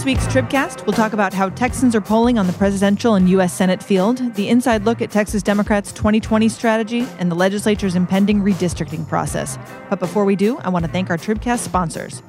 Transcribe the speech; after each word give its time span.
this 0.00 0.06
week's 0.06 0.26
Tribcast, 0.28 0.86
we'll 0.86 0.94
talk 0.94 1.12
about 1.12 1.34
how 1.34 1.50
Texans 1.50 1.94
are 1.94 2.00
polling 2.00 2.38
on 2.38 2.46
the 2.46 2.54
presidential 2.54 3.16
and 3.16 3.28
U.S. 3.28 3.52
Senate 3.52 3.82
field, 3.82 4.34
the 4.34 4.48
inside 4.48 4.86
look 4.86 5.02
at 5.02 5.10
Texas 5.10 5.42
Democrats' 5.42 5.92
2020 5.92 6.48
strategy, 6.48 7.06
and 7.18 7.30
the 7.30 7.34
legislature's 7.34 7.94
impending 7.94 8.40
redistricting 8.40 9.06
process. 9.06 9.58
But 9.90 9.98
before 9.98 10.24
we 10.24 10.36
do, 10.36 10.56
I 10.60 10.70
want 10.70 10.86
to 10.86 10.90
thank 10.90 11.10
our 11.10 11.18
Tribcast 11.18 11.58
sponsors. 11.58 12.22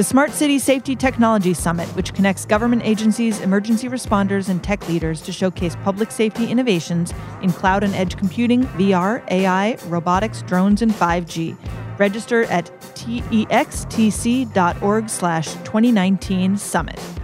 The 0.00 0.04
Smart 0.04 0.32
City 0.32 0.58
Safety 0.58 0.96
Technology 0.96 1.52
Summit, 1.52 1.86
which 1.88 2.14
connects 2.14 2.46
government 2.46 2.80
agencies, 2.86 3.38
emergency 3.42 3.86
responders, 3.86 4.48
and 4.48 4.64
tech 4.64 4.88
leaders 4.88 5.20
to 5.20 5.30
showcase 5.30 5.76
public 5.84 6.10
safety 6.10 6.50
innovations 6.50 7.12
in 7.42 7.52
cloud 7.52 7.84
and 7.84 7.94
edge 7.94 8.16
computing, 8.16 8.62
VR, 8.78 9.22
AI, 9.30 9.76
robotics, 9.88 10.40
drones, 10.40 10.80
and 10.80 10.90
5G. 10.90 11.54
Register 11.98 12.44
at 12.44 12.70
textc.org 12.94 14.48
slash 15.10 15.52
2019 15.52 16.56
summit. 16.56 17.19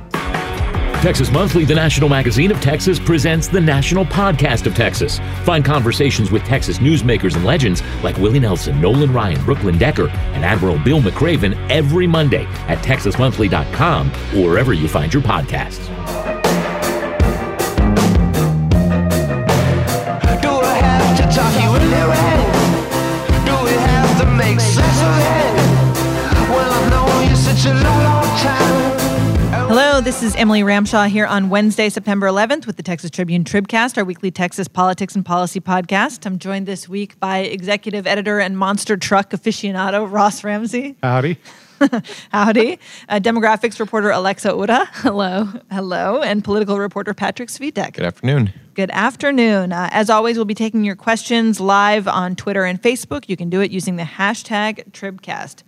Texas 1.03 1.31
Monthly, 1.31 1.65
the 1.65 1.75
national 1.75 2.09
magazine 2.09 2.51
of 2.51 2.61
Texas, 2.61 2.99
presents 2.99 3.49
the 3.49 3.61
National 3.61 4.05
Podcast 4.05 4.67
of 4.67 4.75
Texas. 4.75 5.21
Find 5.45 5.65
conversations 5.65 6.31
with 6.31 6.43
Texas 6.45 6.79
newsmakers 6.79 7.37
and 7.37 7.45
legends 7.45 7.83
like 8.03 8.17
Willie 8.17 8.41
Nelson, 8.41 8.81
Nolan 8.81 9.13
Ryan, 9.13 9.45
Brooklyn 9.45 9.79
Decker, 9.79 10.09
and 10.09 10.45
Admiral 10.45 10.79
Bill 10.79 11.01
McRaven 11.01 11.55
every 11.71 12.07
Monday 12.07 12.45
at 12.67 12.79
TexasMonthly.com 12.79 14.09
or 14.37 14.51
wherever 14.51 14.73
you 14.73 14.89
find 14.89 15.13
your 15.13 15.23
podcasts. 15.23 16.36
This 30.07 30.23
is 30.23 30.37
Emily 30.37 30.61
Ramshaw 30.61 31.09
here 31.09 31.27
on 31.27 31.49
Wednesday, 31.49 31.89
September 31.89 32.29
11th 32.29 32.65
with 32.65 32.77
the 32.77 32.83
Texas 32.85 33.11
Tribune 33.11 33.43
Tribcast, 33.43 33.99
our 33.99 34.05
weekly 34.05 34.31
Texas 34.31 34.69
politics 34.69 35.17
and 35.17 35.27
policy 35.27 35.59
podcast. 35.61 36.25
I'm 36.27 36.39
joined 36.39 36.67
this 36.67 36.89
week 36.89 37.19
by 37.19 37.39
executive 37.39 38.07
editor 38.07 38.39
and 38.39 38.57
monster 38.57 38.97
truck 38.97 39.31
aficionado 39.31 40.09
Ross 40.09 40.45
Ramsey. 40.45 40.95
Howdy. 41.03 41.39
Howdy. 42.31 42.79
Uh, 43.09 43.19
demographics 43.19 43.81
reporter 43.81 44.11
Alexa 44.11 44.51
Ura. 44.51 44.89
Hello. 44.93 45.49
Hello. 45.73 46.23
And 46.23 46.45
political 46.45 46.79
reporter 46.79 47.13
Patrick 47.13 47.49
Svitek. 47.49 47.95
Good 47.95 48.05
afternoon. 48.05 48.53
Good 48.75 48.93
afternoon. 48.93 49.73
Uh, 49.73 49.89
as 49.91 50.09
always, 50.09 50.37
we'll 50.37 50.45
be 50.45 50.55
taking 50.55 50.85
your 50.85 50.95
questions 50.95 51.59
live 51.59 52.07
on 52.07 52.37
Twitter 52.37 52.65
and 52.65 52.81
Facebook. 52.81 53.29
You 53.29 53.37
can 53.37 53.51
do 53.51 53.61
it 53.61 53.73
using 53.73 53.97
the 53.97 54.05
hashtag 54.05 54.89
Tribcast. 54.93 55.65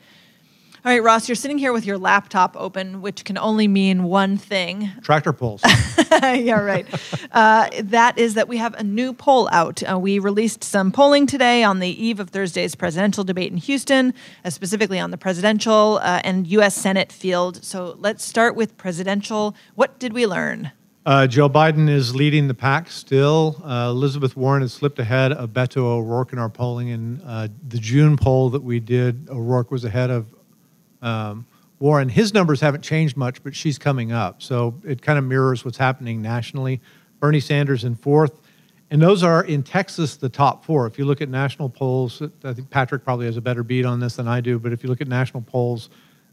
All 0.88 0.94
right, 0.94 1.02
Ross, 1.02 1.28
you're 1.28 1.36
sitting 1.36 1.58
here 1.58 1.74
with 1.74 1.84
your 1.84 1.98
laptop 1.98 2.56
open, 2.58 3.02
which 3.02 3.26
can 3.26 3.36
only 3.36 3.68
mean 3.68 4.04
one 4.04 4.38
thing. 4.38 4.90
Tractor 5.02 5.34
pulls. 5.34 5.60
yeah, 6.22 6.60
right. 6.60 6.86
Uh, 7.30 7.68
that 7.82 8.16
is 8.16 8.32
that 8.32 8.48
we 8.48 8.56
have 8.56 8.72
a 8.72 8.82
new 8.82 9.12
poll 9.12 9.50
out. 9.52 9.82
Uh, 9.82 9.98
we 9.98 10.18
released 10.18 10.64
some 10.64 10.90
polling 10.90 11.26
today 11.26 11.62
on 11.62 11.80
the 11.80 11.90
eve 11.90 12.20
of 12.20 12.30
Thursday's 12.30 12.74
presidential 12.74 13.22
debate 13.22 13.52
in 13.52 13.58
Houston, 13.58 14.14
uh, 14.46 14.48
specifically 14.48 14.98
on 14.98 15.10
the 15.10 15.18
presidential 15.18 16.00
uh, 16.02 16.22
and 16.24 16.46
U.S. 16.46 16.74
Senate 16.74 17.12
field. 17.12 17.62
So 17.62 17.94
let's 17.98 18.24
start 18.24 18.56
with 18.56 18.78
presidential. 18.78 19.54
What 19.74 19.98
did 19.98 20.14
we 20.14 20.26
learn? 20.26 20.72
Uh, 21.04 21.26
Joe 21.26 21.50
Biden 21.50 21.90
is 21.90 22.14
leading 22.14 22.48
the 22.48 22.54
pack 22.54 22.88
still. 22.88 23.60
Uh, 23.62 23.88
Elizabeth 23.90 24.38
Warren 24.38 24.62
has 24.62 24.72
slipped 24.72 24.98
ahead 24.98 25.32
of 25.32 25.50
Beto 25.50 25.82
O'Rourke 25.82 26.32
in 26.32 26.38
our 26.38 26.48
polling. 26.48 26.88
In 26.88 27.20
uh, 27.20 27.48
the 27.68 27.78
June 27.78 28.16
poll 28.16 28.48
that 28.50 28.62
we 28.62 28.80
did, 28.80 29.28
O'Rourke 29.28 29.70
was 29.70 29.84
ahead 29.84 30.08
of 30.08 30.34
um, 31.02 31.46
Warren. 31.78 32.08
His 32.08 32.34
numbers 32.34 32.60
haven't 32.60 32.82
changed 32.82 33.16
much, 33.16 33.42
but 33.42 33.54
she's 33.54 33.78
coming 33.78 34.12
up. 34.12 34.42
So 34.42 34.74
it 34.84 35.02
kind 35.02 35.18
of 35.18 35.24
mirrors 35.24 35.64
what's 35.64 35.78
happening 35.78 36.20
nationally. 36.20 36.80
Bernie 37.20 37.40
Sanders 37.40 37.84
in 37.84 37.94
fourth. 37.94 38.40
And 38.90 39.02
those 39.02 39.22
are 39.22 39.44
in 39.44 39.62
Texas 39.62 40.16
the 40.16 40.30
top 40.30 40.64
four. 40.64 40.86
If 40.86 40.98
you 40.98 41.04
look 41.04 41.20
at 41.20 41.28
national 41.28 41.68
polls, 41.68 42.22
I 42.42 42.52
think 42.54 42.70
Patrick 42.70 43.04
probably 43.04 43.26
has 43.26 43.36
a 43.36 43.40
better 43.40 43.62
beat 43.62 43.84
on 43.84 44.00
this 44.00 44.16
than 44.16 44.26
I 44.26 44.40
do, 44.40 44.58
but 44.58 44.72
if 44.72 44.82
you 44.82 44.88
look 44.88 45.02
at 45.02 45.08
national 45.08 45.42
polls, 45.42 45.90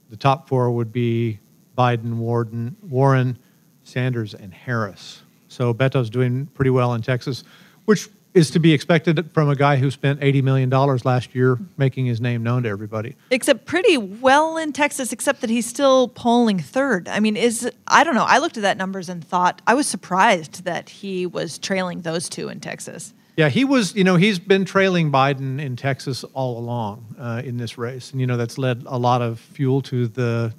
the 0.09 0.15
top 0.15 0.47
four 0.47 0.71
would 0.71 0.93
be 0.93 1.39
Biden, 1.77 2.15
Warden, 2.15 2.77
Warren, 2.81 3.37
Sanders, 3.83 4.33
and 4.33 4.53
Harris. 4.53 5.21
So 5.49 5.73
Beto's 5.73 6.09
doing 6.09 6.45
pretty 6.47 6.69
well 6.71 6.93
in 6.93 7.01
Texas, 7.01 7.43
which 7.85 8.07
is 8.35 8.51
to 8.51 8.59
be 8.59 8.73
expected 8.73 9.31
from 9.33 9.49
a 9.49 9.55
guy 9.55 9.77
who 9.77 9.89
spent 9.89 10.19
$80 10.19 10.43
million 10.43 10.69
last 10.69 11.33
year 11.33 11.57
making 11.77 12.05
his 12.05 12.19
name 12.19 12.43
known 12.43 12.63
to 12.63 12.69
everybody. 12.69 13.15
Except 13.31 13.65
pretty 13.65 13.97
well 13.97 14.57
in 14.57 14.73
Texas, 14.73 15.13
except 15.13 15.39
that 15.39 15.49
he's 15.49 15.65
still 15.65 16.09
polling 16.09 16.59
third. 16.59 17.07
I 17.07 17.21
mean, 17.21 17.37
is 17.37 17.71
I 17.87 18.03
don't 18.03 18.13
know. 18.13 18.25
I 18.27 18.39
looked 18.39 18.57
at 18.57 18.63
that 18.63 18.77
numbers 18.77 19.07
and 19.07 19.25
thought 19.25 19.61
I 19.65 19.73
was 19.73 19.87
surprised 19.87 20.65
that 20.65 20.89
he 20.89 21.25
was 21.25 21.57
trailing 21.57 22.01
those 22.01 22.27
two 22.27 22.49
in 22.49 22.59
Texas. 22.59 23.13
Yeah, 23.37 23.47
he 23.47 23.63
was, 23.63 23.95
you 23.95 24.03
know, 24.03 24.17
he's 24.17 24.37
been 24.37 24.65
trailing 24.65 25.11
Biden 25.11 25.61
in 25.61 25.77
Texas 25.77 26.25
all 26.33 26.57
along 26.57 27.15
uh, 27.17 27.41
in 27.43 27.55
this 27.55 27.77
race. 27.77 28.11
And, 28.11 28.19
you 28.19 28.27
know, 28.27 28.35
that's 28.35 28.57
led 28.57 28.83
a 28.85 28.97
lot 28.97 29.21
of 29.21 29.39
fuel 29.39 29.81
to 29.83 30.07
the, 30.07 30.53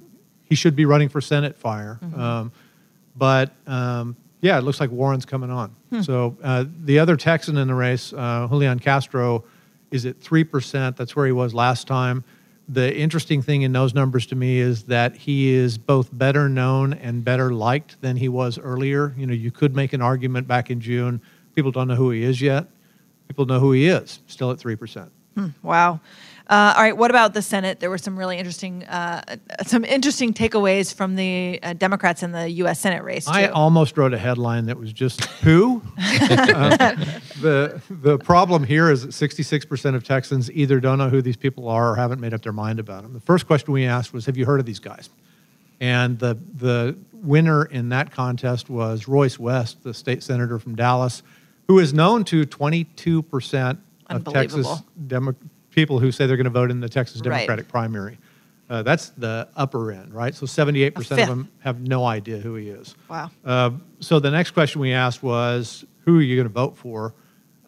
he 0.45 0.55
should 0.55 0.75
be 0.75 0.85
running 0.85 1.09
for 1.09 1.21
Senate 1.21 1.57
fire. 1.57 1.99
Um, 2.15 2.51
but, 3.15 3.51
um, 3.67 4.15
yeah, 4.41 4.57
it 4.57 4.61
looks 4.61 4.79
like 4.79 4.91
Warren's 4.91 5.25
coming 5.25 5.49
on. 5.49 5.75
So 6.03 6.37
uh, 6.43 6.65
the 6.83 6.99
other 6.99 7.15
Texan 7.17 7.57
in 7.57 7.67
the 7.67 7.73
race, 7.73 8.13
uh, 8.13 8.47
Julian 8.49 8.79
Castro, 8.79 9.43
is 9.91 10.05
at 10.05 10.19
3%. 10.19 10.95
That's 10.95 11.15
where 11.15 11.25
he 11.25 11.31
was 11.31 11.53
last 11.53 11.87
time. 11.87 12.23
The 12.69 12.93
interesting 12.95 13.41
thing 13.41 13.61
in 13.61 13.71
those 13.71 13.93
numbers 13.93 14.25
to 14.27 14.35
me 14.35 14.59
is 14.59 14.83
that 14.83 15.15
he 15.15 15.53
is 15.53 15.77
both 15.77 16.09
better 16.11 16.49
known 16.49 16.93
and 16.93 17.23
better 17.23 17.53
liked 17.53 18.01
than 18.01 18.17
he 18.17 18.27
was 18.27 18.59
earlier. 18.59 19.13
You 19.17 19.25
know, 19.25 19.33
you 19.33 19.51
could 19.51 19.73
make 19.75 19.93
an 19.93 20.01
argument 20.01 20.47
back 20.47 20.69
in 20.69 20.81
June. 20.81 21.21
People 21.55 21.71
don't 21.71 21.87
know 21.87 21.95
who 21.95 22.11
he 22.11 22.23
is 22.23 22.41
yet. 22.41 22.67
People 23.29 23.45
know 23.45 23.59
who 23.59 23.71
he 23.71 23.87
is, 23.87 24.19
still 24.27 24.51
at 24.51 24.57
3%. 24.57 25.09
Wow. 25.63 25.99
Uh, 26.49 26.73
all 26.77 26.81
right. 26.81 26.95
What 26.95 27.11
about 27.11 27.33
the 27.33 27.41
Senate? 27.41 27.81
There 27.81 27.89
were 27.89 27.97
some 27.97 28.17
really 28.17 28.37
interesting, 28.37 28.85
uh, 28.85 29.35
some 29.65 29.83
interesting 29.83 30.33
takeaways 30.33 30.93
from 30.93 31.15
the 31.15 31.59
uh, 31.61 31.73
Democrats 31.73 32.23
in 32.23 32.31
the 32.31 32.49
U.S. 32.51 32.79
Senate 32.79 33.03
race. 33.03 33.25
Too. 33.25 33.31
I 33.33 33.47
almost 33.47 33.97
wrote 33.97 34.13
a 34.13 34.17
headline 34.17 34.67
that 34.67 34.77
was 34.77 34.93
just 34.93 35.25
who. 35.25 35.81
Uh, 36.27 36.95
the 37.41 37.81
the 37.89 38.17
problem 38.17 38.63
here 38.63 38.89
is 38.91 39.03
that 39.03 39.09
66% 39.11 39.95
of 39.95 40.03
Texans 40.03 40.51
either 40.51 40.79
don't 40.79 40.97
know 40.97 41.09
who 41.09 41.21
these 41.21 41.37
people 41.37 41.69
are 41.69 41.91
or 41.91 41.95
haven't 41.95 42.19
made 42.19 42.33
up 42.33 42.41
their 42.41 42.51
mind 42.51 42.79
about 42.79 43.03
them. 43.03 43.13
The 43.13 43.19
first 43.21 43.47
question 43.47 43.73
we 43.73 43.85
asked 43.85 44.13
was, 44.13 44.25
"Have 44.25 44.37
you 44.37 44.45
heard 44.45 44.59
of 44.59 44.65
these 44.65 44.79
guys?" 44.79 45.09
And 45.79 46.19
the 46.19 46.37
the 46.55 46.97
winner 47.13 47.65
in 47.65 47.89
that 47.89 48.11
contest 48.11 48.69
was 48.69 49.07
Royce 49.07 49.39
West, 49.39 49.83
the 49.83 49.93
state 49.93 50.23
senator 50.23 50.59
from 50.59 50.75
Dallas, 50.75 51.23
who 51.67 51.79
is 51.79 51.93
known 51.93 52.23
to 52.25 52.45
22% 52.45 53.77
of 54.09 54.23
Texas 54.25 54.65
Unbelievable. 54.65 54.85
Demo- 55.07 55.35
people 55.77 55.99
who 55.99 56.11
say 56.11 56.25
they're 56.25 56.37
going 56.37 56.45
to 56.45 56.49
vote 56.49 56.71
in 56.71 56.79
the 56.79 56.89
Texas 56.89 57.21
Right. 57.21 57.45
Democratic 57.45 57.67
primary. 57.67 58.17
Uh, 58.67 58.81
that's 58.81 59.09
the 59.09 59.47
upper 59.55 59.91
end, 59.91 60.11
right? 60.11 60.33
So 60.33 60.47
78% 60.47 60.97
of 60.97 61.27
them 61.27 61.51
have 61.59 61.79
no 61.81 62.03
idea 62.03 62.39
who 62.39 62.55
he 62.55 62.69
is. 62.69 62.95
wow. 63.07 63.29
Uh, 63.45 63.69
so 63.99 64.19
the 64.19 64.31
next 64.31 64.51
question 64.51 64.81
we 64.81 64.91
asked 64.91 65.21
was, 65.21 65.85
who 66.03 66.17
are 66.17 66.21
you 66.23 66.35
going 66.35 66.47
to 66.47 66.53
vote 66.53 66.75
for? 66.75 67.13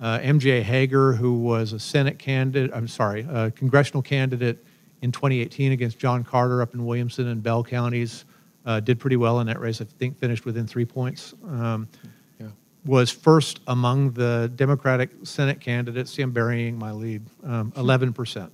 Uh, 0.02 0.18
MJ 0.19 0.64
Hegar, 0.64 1.16
who 1.16 1.34
was 1.38 1.72
a 1.72 1.80
Senate 1.80 2.18
candidate, 2.18 2.72
I'm 2.74 2.88
sorry, 2.88 3.28
a 3.30 3.52
congressional 3.52 4.02
candidate 4.02 4.58
in 5.03 5.12
2018 5.12 5.72
against 5.72 6.00
John 6.00 6.24
Carter 6.24 6.64
up 6.64 6.74
in 6.74 6.84
Williamson 6.86 7.28
and 7.28 7.44
Bell 7.44 7.64
counties, 7.64 8.25
uh, 8.66 8.80
did 8.80 9.00
pretty 9.00 9.18
well 9.18 9.40
in 9.40 9.46
that 9.48 9.59
race. 9.59 9.81
I 9.81 9.86
think 10.00 10.18
finished 10.18 10.46
within 10.46 10.66
three 10.66 10.86
points. 10.86 11.36
Um, 11.48 11.88
was 12.85 13.12
first 13.12 13.59
among 13.67 14.12
the 14.12 14.51
Democratic 14.56 15.12
Senate 15.23 15.59
candidates. 15.59 16.12
See, 16.12 16.22
I'm 16.22 16.31
burying 16.31 16.77
my 16.77 16.92
lead. 16.92 17.24
Um, 17.44 17.71
11%. 17.74 18.50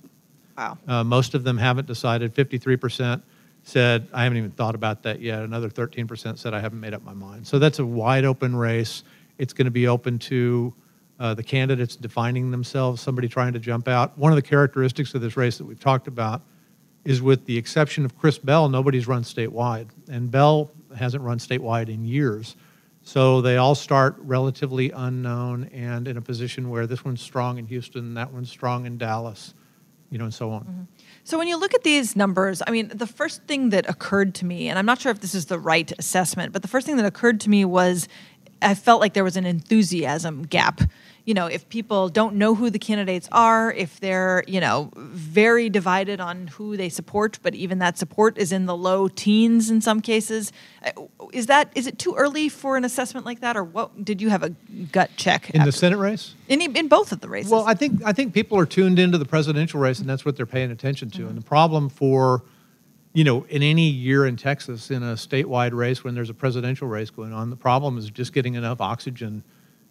Wow. 0.56 0.78
Uh, 0.86 1.04
most 1.04 1.34
of 1.34 1.44
them 1.44 1.58
haven't 1.58 1.86
decided. 1.86 2.34
53% 2.34 3.22
said, 3.62 4.08
I 4.12 4.22
haven't 4.22 4.38
even 4.38 4.50
thought 4.52 4.74
about 4.74 5.02
that 5.02 5.20
yet. 5.20 5.42
Another 5.42 5.68
13% 5.68 6.38
said, 6.38 6.54
I 6.54 6.60
haven't 6.60 6.80
made 6.80 6.94
up 6.94 7.02
my 7.02 7.14
mind. 7.14 7.46
So 7.46 7.58
that's 7.58 7.78
a 7.78 7.86
wide 7.86 8.24
open 8.24 8.54
race. 8.54 9.02
It's 9.38 9.52
going 9.52 9.66
to 9.66 9.70
be 9.70 9.88
open 9.88 10.18
to 10.20 10.74
uh, 11.18 11.34
the 11.34 11.42
candidates 11.42 11.96
defining 11.96 12.50
themselves, 12.50 13.02
somebody 13.02 13.28
trying 13.28 13.52
to 13.54 13.58
jump 13.58 13.88
out. 13.88 14.16
One 14.18 14.32
of 14.32 14.36
the 14.36 14.42
characteristics 14.42 15.14
of 15.14 15.20
this 15.20 15.36
race 15.36 15.58
that 15.58 15.64
we've 15.64 15.80
talked 15.80 16.08
about 16.08 16.42
is 17.04 17.22
with 17.22 17.44
the 17.46 17.56
exception 17.56 18.04
of 18.04 18.18
Chris 18.18 18.38
Bell, 18.38 18.68
nobody's 18.68 19.06
run 19.06 19.22
statewide. 19.22 19.88
And 20.08 20.30
Bell 20.30 20.70
hasn't 20.96 21.22
run 21.22 21.38
statewide 21.38 21.88
in 21.88 22.04
years. 22.04 22.56
So 23.06 23.40
they 23.40 23.56
all 23.56 23.76
start 23.76 24.16
relatively 24.18 24.90
unknown 24.90 25.70
and 25.72 26.08
in 26.08 26.16
a 26.16 26.20
position 26.20 26.68
where 26.70 26.88
this 26.88 27.04
one's 27.04 27.22
strong 27.22 27.56
in 27.56 27.64
Houston, 27.66 28.14
that 28.14 28.32
one's 28.32 28.50
strong 28.50 28.84
in 28.84 28.98
Dallas, 28.98 29.54
you 30.10 30.18
know, 30.18 30.24
and 30.24 30.34
so 30.34 30.50
on. 30.50 30.62
Mm-hmm. 30.62 30.82
So 31.22 31.38
when 31.38 31.46
you 31.46 31.56
look 31.56 31.72
at 31.72 31.84
these 31.84 32.16
numbers, 32.16 32.64
I 32.66 32.72
mean, 32.72 32.88
the 32.92 33.06
first 33.06 33.44
thing 33.44 33.70
that 33.70 33.88
occurred 33.88 34.34
to 34.36 34.44
me, 34.44 34.68
and 34.68 34.76
I'm 34.76 34.86
not 34.86 35.00
sure 35.00 35.12
if 35.12 35.20
this 35.20 35.36
is 35.36 35.46
the 35.46 35.58
right 35.58 35.92
assessment, 36.00 36.52
but 36.52 36.62
the 36.62 36.68
first 36.68 36.84
thing 36.84 36.96
that 36.96 37.06
occurred 37.06 37.38
to 37.42 37.48
me 37.48 37.64
was 37.64 38.08
I 38.60 38.74
felt 38.74 39.00
like 39.00 39.14
there 39.14 39.22
was 39.22 39.36
an 39.36 39.46
enthusiasm 39.46 40.42
gap 40.42 40.80
you 41.26 41.34
know, 41.34 41.46
if 41.46 41.68
people 41.68 42.08
don't 42.08 42.36
know 42.36 42.54
who 42.54 42.70
the 42.70 42.78
candidates 42.78 43.28
are, 43.32 43.72
if 43.72 43.98
they're, 43.98 44.44
you 44.46 44.60
know, 44.60 44.92
very 44.96 45.68
divided 45.68 46.20
on 46.20 46.46
who 46.46 46.76
they 46.76 46.88
support, 46.88 47.40
but 47.42 47.52
even 47.52 47.80
that 47.80 47.98
support 47.98 48.38
is 48.38 48.52
in 48.52 48.66
the 48.66 48.76
low 48.76 49.08
teens 49.08 49.68
in 49.68 49.80
some 49.80 50.00
cases. 50.00 50.52
Uh, 50.84 50.92
Is 51.32 51.46
that 51.46 51.72
is 51.74 51.88
it 51.88 51.98
too 51.98 52.14
early 52.14 52.48
for 52.48 52.76
an 52.76 52.84
assessment 52.84 53.26
like 53.26 53.40
that, 53.40 53.56
or 53.56 53.64
what? 53.64 54.04
Did 54.04 54.22
you 54.22 54.30
have 54.30 54.44
a 54.44 54.50
gut 54.92 55.10
check 55.16 55.50
In 55.50 55.64
the 55.64 55.72
Senate 55.72 55.98
race? 55.98 56.34
in, 56.46 56.60
in 56.60 56.86
both 56.86 57.10
of 57.10 57.20
the 57.20 57.28
races? 57.28 57.50
Well, 57.50 57.66
I 57.66 57.74
think 57.74 58.04
I 58.04 58.12
think 58.12 58.32
people 58.32 58.56
are 58.56 58.66
tuned 58.66 59.00
into 59.00 59.18
the 59.18 59.24
presidential 59.24 59.80
race, 59.80 59.98
and 59.98 60.08
that's 60.08 60.24
what 60.24 60.36
they're 60.36 60.46
paying 60.46 60.70
attention 60.70 61.10
to. 61.10 61.26
And 61.26 61.36
the 61.36 61.42
problem 61.42 61.88
for, 61.88 62.44
you 63.14 63.24
know, 63.24 63.44
in 63.48 63.64
any 63.64 63.88
year 63.88 64.26
in 64.26 64.36
Texas, 64.36 64.92
in 64.92 65.02
a 65.02 65.14
statewide 65.14 65.72
race 65.72 66.04
when 66.04 66.14
there's 66.14 66.30
a 66.30 66.34
presidential 66.34 66.86
race 66.86 67.10
going 67.10 67.32
on, 67.32 67.50
the 67.50 67.56
problem 67.56 67.98
is 67.98 68.10
just 68.10 68.32
getting 68.32 68.54
enough 68.54 68.80
oxygen 68.80 69.42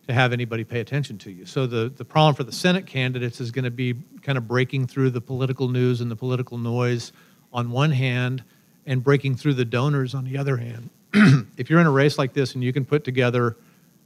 to 0.07 0.13
have 0.13 0.33
anybody 0.33 0.63
pay 0.63 0.79
attention 0.79 1.17
to 1.19 1.31
you. 1.31 1.45
So 1.45 1.65
the 1.65 1.89
the 1.89 2.05
problem 2.05 2.35
for 2.35 2.43
the 2.43 2.51
Senate 2.51 2.85
candidates 2.85 3.41
is 3.41 3.51
going 3.51 3.65
to 3.65 3.71
be 3.71 3.95
kind 4.21 4.37
of 4.37 4.47
breaking 4.47 4.87
through 4.87 5.11
the 5.11 5.21
political 5.21 5.67
news 5.69 6.01
and 6.01 6.11
the 6.11 6.15
political 6.15 6.57
noise 6.57 7.11
on 7.51 7.71
one 7.71 7.91
hand, 7.91 8.43
and 8.85 9.03
breaking 9.03 9.35
through 9.35 9.53
the 9.53 9.65
donors 9.65 10.13
on 10.13 10.25
the 10.25 10.37
other 10.37 10.57
hand. 10.57 10.89
if 11.57 11.69
you're 11.69 11.79
in 11.79 11.87
a 11.87 11.91
race 11.91 12.17
like 12.17 12.33
this 12.33 12.53
and 12.53 12.63
you 12.63 12.73
can 12.73 12.83
put 12.83 13.03
together, 13.03 13.55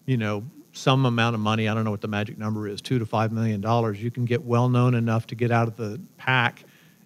you 0.05 0.17
know, 0.17 0.43
some 0.71 1.05
amount 1.05 1.33
of 1.33 1.41
money, 1.41 1.67
I 1.67 1.73
don't 1.73 1.83
know 1.83 1.91
what 1.91 2.01
the 2.01 2.07
magic 2.07 2.37
number 2.37 2.67
is, 2.67 2.81
two 2.81 2.99
to 2.99 3.05
five 3.05 3.31
million 3.31 3.59
dollars, 3.59 4.01
you 4.01 4.11
can 4.11 4.25
get 4.25 4.43
well 4.43 4.69
known 4.69 4.93
enough 4.93 5.27
to 5.27 5.35
get 5.35 5.51
out 5.51 5.67
of 5.67 5.75
the 5.75 5.99
pack 6.17 6.63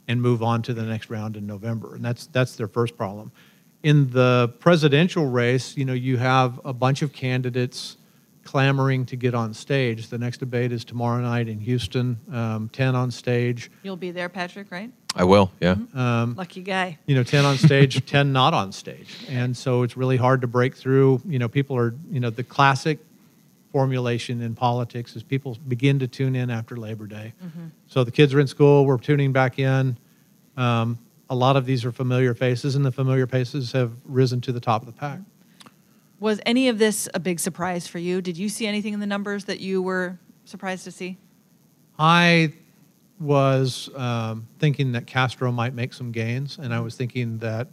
and 0.07 0.22
move 0.22 0.44
on 0.44 0.62
to 0.63 0.74
the 0.74 0.84
next 0.84 1.10
round 1.10 1.38
in 1.38 1.48
November. 1.48 1.96
And 1.96 2.04
that's 2.04 2.28
that's 2.28 2.56
their 2.56 2.68
first 2.68 2.98
problem. 2.98 3.31
In 3.84 4.10
the 4.12 4.54
presidential 4.60 5.25
race, 5.25 5.75
you 5.75 5.86
know, 5.86 5.94
you 5.94 6.18
have 6.18 6.60
a 6.63 6.74
bunch 6.74 7.01
of 7.01 7.12
candidates 7.12 7.98
clamoring 8.44 9.06
to 9.07 9.16
get 9.16 9.34
on 9.34 9.54
stage. 9.54 10.07
The 10.07 10.18
next 10.18 10.38
debate 10.40 10.72
is 10.72 10.84
tomorrow 10.86 11.22
night 11.22 11.48
in 11.48 11.60
Houston, 11.60 12.19
um, 12.31 12.69
10 12.74 12.95
on 12.95 13.10
stage. 13.12 13.72
You'll 13.84 13.95
be 13.98 14.12
there, 14.12 14.30
Patrick, 14.30 14.72
right? 14.72 14.92
I 15.16 15.24
will. 15.24 15.51
Yeah. 15.62 15.75
Lucky 16.38 16.62
guy. 16.62 16.98
you 17.06 17.16
know 17.16 17.24
10 17.24 17.45
on 17.45 17.57
stage 17.57 18.04
10 18.07 18.34
not 18.34 18.54
on 18.56 18.72
stage 18.72 19.25
and 19.30 19.56
so 19.56 19.84
it's 19.84 19.95
really 19.95 20.18
hard 20.18 20.42
to 20.42 20.48
break 20.48 20.75
through 20.75 21.22
you 21.28 21.38
know 21.38 21.48
people 21.48 21.78
are 21.78 21.94
you 22.10 22.19
know 22.19 22.31
the 22.31 22.44
classic 22.44 22.98
formulation 23.72 24.42
in 24.42 24.56
politics 24.56 25.16
is 25.16 25.24
people 25.24 25.57
begin 25.68 26.00
to 26.00 26.07
tune 26.07 26.36
in 26.36 26.50
after 26.50 26.78
labor 26.78 27.06
day 27.07 27.34
so 27.88 28.04
the 28.04 28.12
kids 28.12 28.34
are 28.34 28.39
in 28.39 28.48
school 28.48 28.86
we're 28.86 28.98
tuning 28.98 29.31
back 29.31 29.57
in 29.60 29.98
um, 30.57 30.98
a 31.30 31.36
lot 31.36 31.56
of 31.56 31.66
these 31.66 31.84
are 31.86 31.92
familiar 31.92 32.34
faces 32.36 32.75
and 32.75 32.84
the 32.86 32.92
familiar 32.92 33.25
faces 33.28 33.72
have 33.72 33.92
risen 34.06 34.42
to 34.42 34.51
the 34.51 34.60
top 34.60 34.81
of 34.81 34.86
the 34.88 34.92
pack 34.94 35.19
Was 36.24 36.40
any 36.46 36.70
of 36.70 36.78
this 36.78 37.10
a 37.14 37.20
big 37.20 37.38
surprise 37.38 37.86
for 37.86 38.00
you? 38.00 38.22
Did 38.22 38.38
you 38.38 38.48
see 38.48 38.66
anything 38.66 38.94
in 38.94 39.02
the 39.02 39.06
numbers 39.06 39.44
that 39.44 39.60
you 39.60 39.81
were 39.81 40.18
surprised 40.46 40.86
to 40.86 40.92
see? 40.92 41.18
I 42.00 42.54
was 43.20 43.90
um, 43.94 44.48
thinking 44.58 44.94
that 44.94 45.06
Castro 45.06 45.52
might 45.52 45.74
make 45.74 45.94
some 45.94 46.14
gains, 46.14 46.60
and 46.60 46.74
I 46.74 46.80
was 46.80 46.96
thinking 46.96 47.40
that 47.40 47.68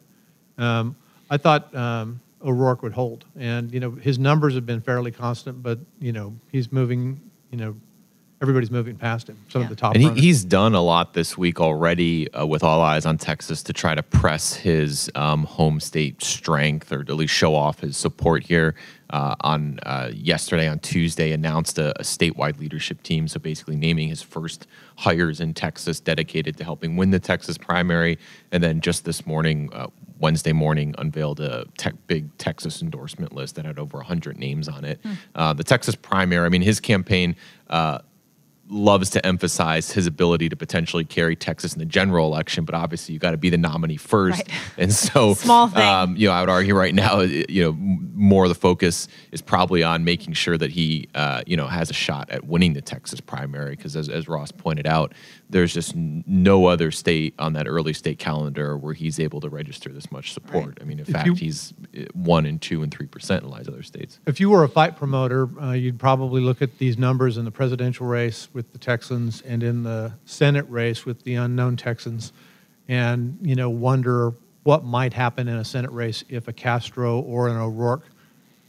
um, 0.58 0.97
I 1.31 1.37
thought 1.37 1.73
um, 1.76 2.19
O'Rourke 2.44 2.82
would 2.82 2.93
hold. 2.93 3.25
And 3.38 3.73
you 3.73 3.79
know, 3.79 3.93
his 3.93 4.19
numbers 4.19 4.56
have 4.56 4.67
been 4.67 4.81
fairly 4.81 5.12
constant, 5.12 5.62
but 5.62 5.79
you 6.00 6.12
know, 6.12 6.35
he's 6.50 6.73
moving. 6.73 7.20
You 7.52 7.58
know, 7.58 7.76
everybody's 8.42 8.70
moving 8.70 8.96
past 8.96 9.28
him. 9.28 9.37
Some 9.48 9.60
Yeah. 9.62 9.66
of 9.66 9.70
the 9.70 9.76
top 9.76 9.94
And 9.94 10.02
he, 10.02 10.10
he's 10.20 10.44
done 10.44 10.75
a 10.75 10.81
lot 10.81 11.12
this 11.12 11.37
week 11.37 11.60
already 11.60 12.32
uh, 12.32 12.46
with 12.46 12.64
all 12.64 12.81
eyes 12.81 13.04
on 13.04 13.19
Texas 13.19 13.62
to 13.64 13.72
try 13.72 13.94
to 13.94 14.02
press 14.02 14.54
his 14.54 15.10
um, 15.14 15.44
home 15.44 15.78
state 15.81 16.22
strength 16.22 16.90
or 16.90 17.00
at 17.00 17.10
least 17.10 17.34
show 17.34 17.54
off 17.54 17.81
his 17.81 17.96
support 17.96 18.44
here. 18.44 18.75
Uh, 19.10 19.34
on 19.40 19.81
uh, 19.82 20.08
yesterday, 20.14 20.69
on 20.69 20.78
Tuesday, 20.78 21.32
announced 21.32 21.78
a, 21.81 21.90
a 21.98 22.04
statewide 22.04 22.60
leadership 22.60 23.02
team. 23.02 23.26
So 23.26 23.40
basically, 23.40 23.75
naming 23.75 24.06
his 24.06 24.22
first 24.22 24.69
hires 24.98 25.40
in 25.40 25.52
Texas 25.52 25.98
dedicated 25.98 26.56
to 26.58 26.62
helping 26.64 26.96
win 26.96 27.10
the 27.10 27.19
Texas 27.19 27.58
primary. 27.58 28.20
And 28.52 28.62
then 28.62 28.81
just 28.81 29.04
this 29.04 29.26
morning, 29.26 29.69
uh, 29.72 29.88
Wednesday 30.20 30.52
morning, 30.52 30.94
unveiled 30.96 31.40
a 31.40 31.64
tech, 31.76 31.94
big 32.06 32.38
Texas 32.38 32.82
endorsement 32.82 33.32
list 33.34 33.56
that 33.56 33.64
had 33.64 33.81
over 33.81 33.96
100 33.96 34.38
names 34.38 34.69
on 34.69 34.84
it. 34.84 35.00
Uh, 35.34 35.54
the 35.54 35.64
Texas 35.64 35.96
primary, 35.96 36.46
I 36.46 36.48
mean, 36.48 36.62
his 36.62 36.78
campaign. 36.78 37.34
Loves 38.72 39.11
to 39.11 39.26
emphasize 39.26 39.90
his 39.90 40.06
ability 40.06 40.49
to 40.49 40.56
potentially 40.56 41.05
carry 41.05 41.34
Texas 41.34 41.72
in 41.72 41.81
the 41.81 41.84
general 41.84 42.26
election, 42.26 42.64
but 42.64 42.75
obviously 42.75 43.12
you 43.12 43.19
got 43.19 43.32
to 43.32 43.37
be 43.37 43.50
the 43.50 43.58
nominee 43.58 43.96
first. 43.96 44.38
Right. 44.38 44.49
And 44.78 44.93
so, 44.93 45.34
Small 45.50 45.69
thing. 45.69 45.82
Um, 45.82 46.17
you 46.17 46.28
know, 46.28 46.32
I 46.32 46.40
would 46.40 46.49
argue 46.49 46.75
right 46.75 46.94
now, 46.94 47.20
you 47.20 47.62
know, 47.62 47.72
more 47.72 48.44
of 48.44 48.49
the 48.49 48.55
focus 48.55 49.08
is 49.32 49.43
probably 49.43 49.82
on 49.82 50.05
making 50.05 50.32
sure 50.34 50.56
that 50.56 50.70
he, 50.70 51.08
uh, 51.14 51.43
you 51.46 51.56
know, 51.56 51.67
has 51.67 51.90
a 51.90 51.93
shot 51.93 52.31
at 52.31 52.44
winning 52.44 52.72
the 52.72 52.81
Texas 52.81 53.20
primary. 53.20 53.76
Because 53.76 53.94
as, 53.96 54.08
as 54.08 54.28
Ross 54.28 54.52
pointed 54.52 54.87
out, 54.87 55.12
there's 55.50 55.75
just 55.75 55.94
no 55.97 56.67
other 56.67 56.91
state 56.93 57.35
on 57.38 57.52
that 57.55 57.67
early 57.67 57.93
state 57.93 58.19
calendar 58.19 58.76
where 58.76 58.94
he's 58.94 59.19
able 59.19 59.41
to 59.41 59.49
register 59.49 59.91
this 59.91 60.11
much 60.12 60.32
support. 60.32 60.79
I 60.81 60.85
mean, 60.85 60.99
in 61.00 61.02
If 61.06 61.08
fact, 61.12 61.26
you- 61.26 61.35
he's 61.35 61.75
uh, 61.99 62.02
one 62.14 62.47
and 62.47 62.61
two 62.62 62.82
and 62.82 62.93
three 62.93 63.06
percent 63.06 63.43
in 63.43 63.49
a 63.49 63.52
lot 63.52 63.61
of 63.62 63.69
other 63.69 63.82
states. 63.82 64.20
if 64.26 64.38
you 64.41 64.49
were 64.49 64.62
a 64.64 64.69
fight 64.69 64.97
promoter, 64.97 65.49
uh, 65.61 65.73
you'd 65.73 65.99
probably 65.99 66.41
look 66.41 66.62
at 66.62 66.79
these 66.79 66.97
numbers 66.97 67.37
in 67.37 67.44
the 67.44 67.50
presidential 67.50 68.06
race 68.06 68.49
with 68.52 68.70
the 68.73 68.79
Texans 68.79 69.41
and 69.43 69.62
in 69.62 69.82
the 69.82 70.12
Senate 70.25 70.67
race 70.69 71.05
with 71.05 71.25
the 71.25 71.35
unknown 71.35 71.76
Texans, 71.76 72.32
and 72.88 73.37
you 73.43 73.55
know 73.56 73.69
wonder 73.70 74.32
what 74.62 74.85
might 74.85 75.12
happen 75.14 75.49
in 75.49 75.56
a 75.56 75.64
Senate 75.64 75.91
race 75.91 76.23
if 76.29 76.47
a 76.47 76.52
Castro 76.52 77.19
or 77.20 77.49
an 77.49 77.56
O'Rourke 77.56 78.05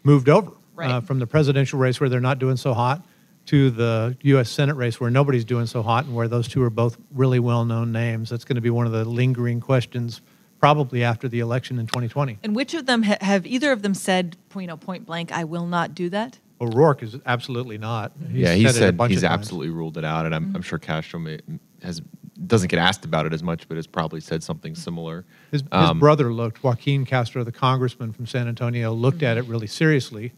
moved 0.04 0.30
over 0.30 0.52
Right. 0.74 0.90
uh, 0.90 1.02
from 1.02 1.20
the 1.20 1.28
presidential 1.28 1.78
race 1.78 2.00
where 2.00 2.10
they're 2.10 2.20
not 2.22 2.40
doing 2.40 2.58
so 2.58 2.74
hot 2.74 3.06
to 3.52 3.70
the 3.70 4.16
U.S. 4.22 4.50
Senate 4.50 4.76
race 4.76 4.98
where 5.02 5.10
nobody's 5.12 5.44
doing 5.44 5.66
so 5.66 5.82
hot 5.84 6.06
and 6.06 6.16
where 6.16 6.30
those 6.30 6.48
two 6.48 6.64
are 6.64 6.70
both 6.70 6.98
really 7.14 7.38
well-known 7.38 7.92
names. 7.92 8.30
That's 8.30 8.46
going 8.46 8.56
to 8.56 8.62
be 8.62 8.70
one 8.70 8.86
of 8.86 8.94
the 8.94 9.04
lingering 9.04 9.60
questions 9.60 10.22
probably 10.62 11.04
after 11.04 11.28
the 11.28 11.42
election 11.42 11.78
in 11.78 11.86
2020. 11.86 12.40
And 12.44 12.56
which 12.56 12.74
of 12.74 12.86
them 12.86 13.04
ha- 13.04 13.18
have 13.20 13.46
either 13.46 13.74
of 13.74 13.82
them 13.82 13.94
said, 13.94 14.38
you 14.56 14.68
know, 14.68 14.78
point 14.78 15.06
blank, 15.06 15.34
I 15.34 15.44
will 15.44 15.66
not 15.66 15.94
do 15.94 16.08
that? 16.12 16.40
O'Rourke 16.62 17.04
is 17.04 17.18
absolutely 17.26 17.78
not. 17.78 18.14
He's 18.30 18.40
yeah, 18.40 18.54
he 18.54 18.62
said 18.64 18.70
it 18.70 18.76
a 18.78 18.80
said 18.80 18.98
bunch 18.98 19.12
he's 19.12 19.24
of 19.24 19.30
times. 19.30 19.40
absolutely 19.42 19.72
ruled 19.72 19.98
it 19.98 20.06
out, 20.06 20.26
and 20.26 20.34
I'm, 20.34 20.56
I'm 20.56 20.62
sure 20.62 20.80
Castro 20.80 21.20
may, 21.20 21.40
has 21.84 22.02
doesn't 22.48 22.70
get 22.70 22.80
asked 22.80 23.04
about 23.04 23.26
it 23.26 23.34
as 23.34 23.44
much, 23.44 23.68
but 23.68 23.76
has 23.76 23.86
probably 23.86 24.22
said 24.22 24.44
something 24.44 24.76
similar. 24.76 25.26
His, 25.52 25.62
his 25.62 25.68
Um, 25.74 26.00
brother 26.00 26.32
looked, 26.32 26.64
Joaquin 26.64 27.04
Castro, 27.06 27.44
the 27.44 27.52
congressman 27.52 28.14
from 28.14 28.26
San 28.28 28.48
Antonio, 28.48 28.94
looked 28.94 29.24
at 29.24 29.38
it 29.38 29.44
really 29.46 29.68
seriously 29.68 30.32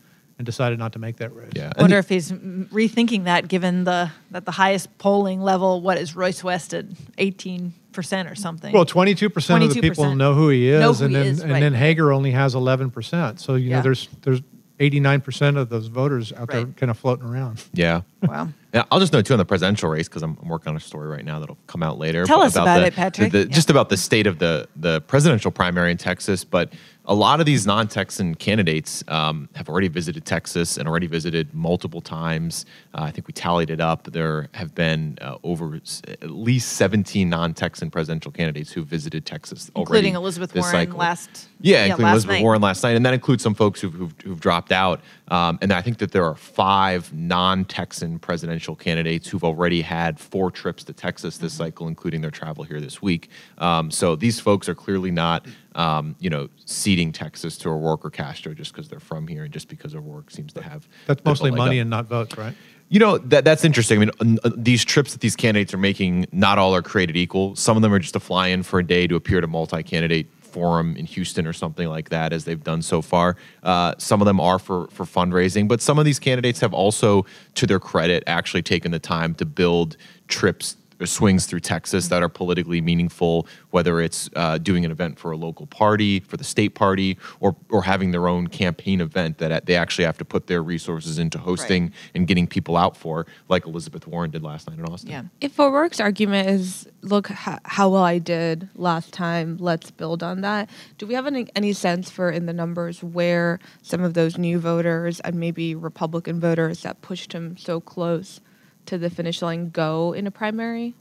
and 0.44 0.45
decided 0.45 0.78
not 0.78 0.92
to 0.94 1.00
make 1.00 1.18
that 1.18 1.34
race. 1.34 1.51
Yeah, 1.56 1.72
I 1.78 1.81
wonder 1.81 1.95
the- 1.95 2.00
if 2.00 2.10
he's 2.10 2.31
rethinking 2.31 3.24
that, 3.24 3.48
given 3.48 3.86
the 3.86 4.12
that 4.31 4.44
the 4.45 4.51
highest 4.51 4.95
polling 4.98 5.42
level, 5.42 5.80
what 5.81 5.98
is 5.98 6.16
Royce 6.16 6.44
West 6.44 6.73
at 6.73 6.85
eighteen 7.18 7.73
percent 7.94 8.28
or 8.30 8.35
something? 8.35 8.73
Well, 8.73 8.85
22% 8.88 9.64
of 9.64 9.73
the 9.73 9.80
people 9.80 10.16
know 10.16 10.33
who 10.33 10.50
he 10.50 10.68
is, 10.68 11.00
who 11.00 11.06
and 11.06 11.16
he 11.16 11.21
then 11.21 11.28
is, 11.31 11.40
and 11.42 11.52
right. 11.52 11.59
then 11.59 11.73
Hegar 11.76 12.12
only 12.14 12.31
has 12.31 12.56
11%. 12.56 13.40
So 13.40 13.54
you 13.56 13.69
Yeah. 13.69 13.78
know, 13.78 13.81
there's 13.83 14.09
there's 14.23 14.42
89% 14.80 15.56
of 15.57 15.69
those 15.69 15.85
voters 15.88 16.33
out 16.33 16.50
there 16.50 16.66
kind 16.66 16.90
of 16.90 16.97
floating 16.97 17.26
around. 17.30 17.64
yeah. 17.73 18.02
wow. 18.23 18.50
Yeah, 18.73 18.83
I'll 18.92 19.00
just 19.00 19.14
note 19.14 19.28
too 19.28 19.33
on 19.35 19.38
the 19.38 19.45
presidential 19.45 19.88
race 19.88 20.07
because 20.09 20.23
I'm, 20.23 20.35
I'm 20.42 20.50
working 20.50 20.71
on 20.71 20.76
a 20.76 20.80
story 20.80 21.07
right 21.07 21.23
now 21.23 21.40
that'll 21.40 21.59
come 21.68 21.83
out 21.83 22.00
later. 22.00 22.26
Tell 22.26 22.40
but 22.40 22.47
us 22.47 22.56
about 22.56 22.80
the- 22.80 22.88
it, 22.88 22.95
Patrick. 22.95 23.31
the- 23.31 23.40
Yeah. 23.42 23.45
Just 23.45 23.69
about 23.69 23.90
the 23.90 23.97
state 23.97 24.26
of 24.26 24.40
the 24.40 24.68
the 24.76 25.02
presidential 25.02 25.52
primary 25.52 25.92
in 25.92 25.97
Texas, 25.97 26.44
but 26.44 26.73
a 27.06 27.14
lot 27.14 27.40
of 27.42 27.45
these 27.45 27.68
non-Texan 27.68 28.33
candidates 28.36 29.04
um, 29.10 29.50
have 29.56 29.68
already 29.68 29.90
visited 29.90 30.24
Texas 30.26 30.78
and 30.78 30.88
already 30.88 31.07
visited 31.07 31.54
multiple 31.54 32.00
times. 32.00 32.66
Uh, 32.94 33.02
I 33.02 33.12
think 33.12 33.28
we 33.28 33.33
tallied 33.33 33.69
it 33.69 33.81
up. 33.81 34.06
There 34.12 34.48
have 34.54 34.74
been 34.74 35.18
uh, 35.22 35.36
over 35.44 35.76
s- 35.76 36.02
at 36.07 36.30
least 36.30 36.74
17 36.74 37.30
non-Texan 37.30 37.92
presidential 37.92 38.31
candidates 38.31 38.72
who 38.72 38.83
visited 38.86 39.26
Texas 39.26 39.69
already, 39.76 39.81
Including 39.90 40.16
Elizabeth 40.16 40.56
Warren 40.56 40.72
cycle. 40.72 40.98
last- 40.98 41.50
Yeah, 41.60 41.80
yeah, 41.80 41.86
including 41.88 42.12
Elizabeth 42.12 42.33
night. 42.36 42.44
Warren 42.44 42.62
last 42.62 42.83
night, 42.83 42.95
and 42.95 43.06
that 43.06 43.14
includes 43.14 43.44
some 43.44 43.54
folks 43.54 43.81
who've, 43.81 43.94
who've, 43.94 44.14
who've 44.24 44.40
dropped 44.40 44.72
out. 44.72 45.02
Um, 45.28 45.60
and 45.62 45.74
I 45.74 45.81
think 45.81 45.98
that 45.98 46.12
there 46.14 46.26
are 46.26 46.36
five 46.36 47.12
non-Texan 47.14 48.19
presidential 48.19 48.76
candidates 48.76 49.28
who've 49.28 49.44
already 49.44 49.81
had 49.81 50.19
four 50.19 50.52
trips 50.52 50.83
to 50.86 50.94
Texas 50.94 51.38
this 51.38 51.54
Mm-hmm. 51.54 51.64
cycle, 51.64 51.88
including 51.90 52.22
their 52.22 52.31
travel 52.31 52.64
here 52.64 52.80
this 52.80 53.02
week. 53.02 53.30
Um, 53.57 53.92
so 53.92 54.16
these 54.16 54.40
folks 54.40 54.69
are 54.69 54.76
clearly 54.76 55.12
not, 55.12 55.45
um, 55.75 56.15
you 56.19 56.30
know, 56.30 56.49
ceding 56.65 57.11
Texas 57.11 57.57
to 57.59 57.69
O'Rourke 57.69 58.06
or 58.06 58.09
Castro 58.09 58.53
just 58.53 58.73
because 58.73 58.89
they're 58.89 58.99
from 58.99 59.27
here 59.27 59.44
and 59.44 59.53
just 59.53 59.68
because 59.68 59.95
O'Rourke 59.95 60.31
seems 60.31 60.53
to 60.53 60.61
have 60.61 60.87
That's 61.07 61.21
a 61.21 61.23
bit 61.23 61.25
of 61.25 61.25
a 61.25 61.30
mostly 61.30 61.51
money 61.51 61.80
up. 61.80 61.83
and 61.83 61.89
not 61.89 62.06
votes, 62.06 62.37
right? 62.37 62.56
You 62.89 62.99
know 62.99 63.18
that 63.18 63.44
that's 63.44 63.65
interesting. 63.65 63.97
I 63.97 64.06
mean, 64.06 64.39
uh, 64.44 64.51
these 64.56 64.85
trips 64.85 65.13
that 65.13 65.21
these 65.21 65.35
candidates 65.35 65.73
are 65.73 65.77
making, 65.80 66.27
not 66.31 66.59
all 66.59 66.75
are 66.75 66.83
created 66.83 67.18
equal. 67.18 67.56
Some 67.56 67.75
of 67.75 67.81
them 67.81 67.92
are 67.92 67.99
just 67.99 68.13
to 68.13 68.19
fly 68.19 68.49
in 68.49 68.61
for 68.61 68.80
a 68.80 68.85
day 68.85 69.07
to 69.07 69.15
appear 69.15 69.39
at 69.39 69.44
a 69.44 69.47
multi-candidate 69.47 70.27
forum 70.42 70.95
in 70.95 71.06
Houston 71.07 71.47
or 71.47 71.53
something 71.53 71.87
like 71.87 72.09
that, 72.09 72.31
as 72.31 72.45
they've 72.45 72.63
done 72.63 72.83
so 72.83 73.01
far. 73.01 73.35
Uh, 73.63 73.95
some 73.97 74.21
of 74.21 74.25
them 74.25 74.39
are 74.39 74.59
for 74.59 74.87
for 74.89 75.06
fundraising, 75.06 75.68
but 75.68 75.81
some 75.81 75.97
of 75.97 76.06
these 76.06 76.19
candidates 76.19 76.59
have 76.59 76.73
also, 76.73 77.25
to 77.56 77.65
their 77.65 77.80
credit, 77.80 78.23
actually 78.27 78.61
taken 78.61 78.92
the 78.92 78.99
time 78.99 79.33
to 79.35 79.45
build 79.45 79.97
trips 80.27 80.77
swings 81.06 81.45
through 81.45 81.60
Texas 81.62 82.07
that 82.10 82.22
are 82.24 82.30
politically 82.30 82.81
meaningful, 82.81 83.48
whether 83.72 84.02
it's 84.02 84.30
uh, 84.36 84.57
doing 84.57 84.86
an 84.86 84.92
event 84.92 85.19
for 85.19 85.31
a 85.31 85.38
local 85.38 85.66
party, 85.68 86.19
for 86.22 86.38
the 86.38 86.44
state 86.44 86.76
party, 86.76 87.18
or 87.40 87.56
or 87.69 87.83
having 87.83 88.12
their 88.12 88.28
own 88.28 88.48
campaign 88.48 89.02
event 89.02 89.38
that 89.40 89.66
they 89.66 89.76
actually 89.76 90.06
have 90.06 90.18
to 90.18 90.26
put 90.26 90.48
their 90.48 90.62
resources 90.64 91.19
into 91.19 91.38
hosting 91.38 91.83
Right. 91.83 91.92
and 92.16 92.28
getting 92.28 92.48
people 92.48 92.78
out 92.78 92.95
for, 92.98 93.26
like 93.50 93.66
Elizabeth 93.66 94.06
Warren 94.07 94.31
did 94.31 94.44
last 94.44 94.69
night 94.69 94.80
in 94.80 94.86
Austin. 94.86 95.10
Yeah. 95.10 95.24
If 95.42 95.60
O'Rourke's 95.60 96.00
argument 96.00 96.50
is, 96.50 96.88
look 97.02 97.31
h- 97.31 97.60
how 97.66 97.90
well 97.90 98.04
I 98.04 98.18
did 98.19 98.69
last 98.76 99.14
time, 99.14 99.57
let's 99.60 99.92
build 99.92 100.24
on 100.24 100.42
that. 100.42 100.69
Do 100.98 101.07
we 101.07 101.14
have 101.14 101.26
any, 101.28 101.48
any 101.56 101.74
sense 101.74 102.10
for 102.10 102.30
in 102.30 102.45
the 102.45 102.54
numbers 102.54 103.04
where 103.04 103.60
some 103.81 104.02
of 104.04 104.14
those 104.14 104.38
new 104.38 104.60
voters 104.60 105.19
and 105.22 105.36
maybe 105.36 105.74
Republican 105.76 106.40
voters 106.40 106.81
that 106.83 107.02
pushed 107.02 107.33
him 107.33 107.57
so 107.57 107.80
close 107.80 108.40
to 108.87 108.97
the 108.97 109.09
finish 109.09 109.42
line 109.42 109.69
go 109.69 110.13
in 110.13 110.28
a 110.28 110.31
primary? 110.31 110.94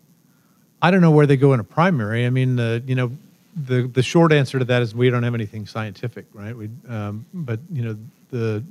I 0.80 0.90
don't 0.90 1.00
know 1.00 1.10
where 1.10 1.26
they 1.26 1.36
go 1.36 1.52
in 1.52 1.60
a 1.60 1.64
primary. 1.64 2.26
I 2.26 2.30
mean, 2.30 2.56
the 2.56 2.82
you 2.86 2.94
know, 2.94 3.12
the 3.54 3.88
the 3.88 4.02
short 4.02 4.32
answer 4.32 4.58
to 4.58 4.64
that 4.64 4.82
is 4.82 4.94
we 4.94 5.10
don't 5.10 5.22
have 5.22 5.34
anything 5.34 5.66
scientific, 5.66 6.26
right? 6.32 6.56
We, 6.56 6.70
um, 6.88 7.24
but 7.32 7.60
you 7.72 7.82
know, 7.82 7.96
the 8.30 8.64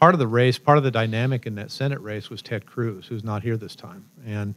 part 0.00 0.14
of 0.14 0.18
the 0.18 0.26
race, 0.26 0.58
part 0.58 0.78
of 0.78 0.84
the 0.84 0.90
dynamic 0.90 1.46
in 1.46 1.54
that 1.54 1.70
Senate 1.70 2.00
race 2.00 2.30
was 2.30 2.42
Ted 2.42 2.66
Cruz, 2.66 3.06
who's 3.06 3.22
not 3.22 3.42
here 3.42 3.56
this 3.56 3.76
time, 3.76 4.04
and 4.26 4.54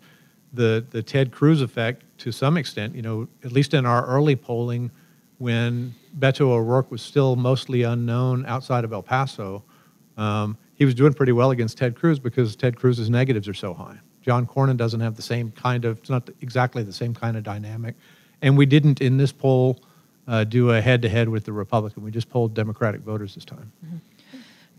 the 0.53 0.83
the 0.89 1.03
Ted 1.03 1.31
Cruz 1.31 1.61
effect, 1.61 2.03
to 2.19 2.31
some 2.31 2.57
extent, 2.57 2.95
you 2.95 3.01
know, 3.01 3.27
at 3.43 3.51
least 3.51 3.73
in 3.73 3.85
our 3.85 4.05
early 4.07 4.35
polling, 4.35 4.89
when 5.37 5.93
Beto 6.17 6.41
O'Rourke 6.41 6.89
was 6.89 7.01
still 7.01 7.35
mostly 7.35 7.83
unknown 7.83 8.45
outside 8.45 8.83
of 8.83 8.93
El 8.93 9.03
Paso, 9.03 9.63
um, 10.17 10.57
he 10.75 10.85
was 10.85 10.93
doing 10.93 11.13
pretty 11.13 11.31
well 11.31 11.51
against 11.51 11.77
Ted 11.77 11.95
Cruz 11.95 12.19
because 12.19 12.55
Ted 12.55 12.75
Cruz's 12.75 13.09
negatives 13.09 13.47
are 13.47 13.53
so 13.53 13.73
high. 13.73 13.97
John 14.21 14.45
Cornyn 14.45 14.77
doesn't 14.77 14.99
have 14.99 15.15
the 15.15 15.21
same 15.21 15.51
kind 15.51 15.85
of, 15.85 15.99
it's 15.99 16.09
not 16.09 16.29
exactly 16.41 16.83
the 16.83 16.93
same 16.93 17.13
kind 17.13 17.37
of 17.37 17.43
dynamic. 17.43 17.95
And 18.41 18.57
we 18.57 18.65
didn't 18.65 19.01
in 19.01 19.17
this 19.17 19.31
poll 19.31 19.79
uh, 20.27 20.43
do 20.43 20.71
a 20.71 20.81
head 20.81 21.01
to 21.03 21.09
head 21.09 21.29
with 21.29 21.45
the 21.45 21.53
Republican. 21.53 22.03
We 22.03 22.11
just 22.11 22.29
polled 22.29 22.53
Democratic 22.53 23.01
voters 23.01 23.35
this 23.35 23.45
time. 23.45 23.71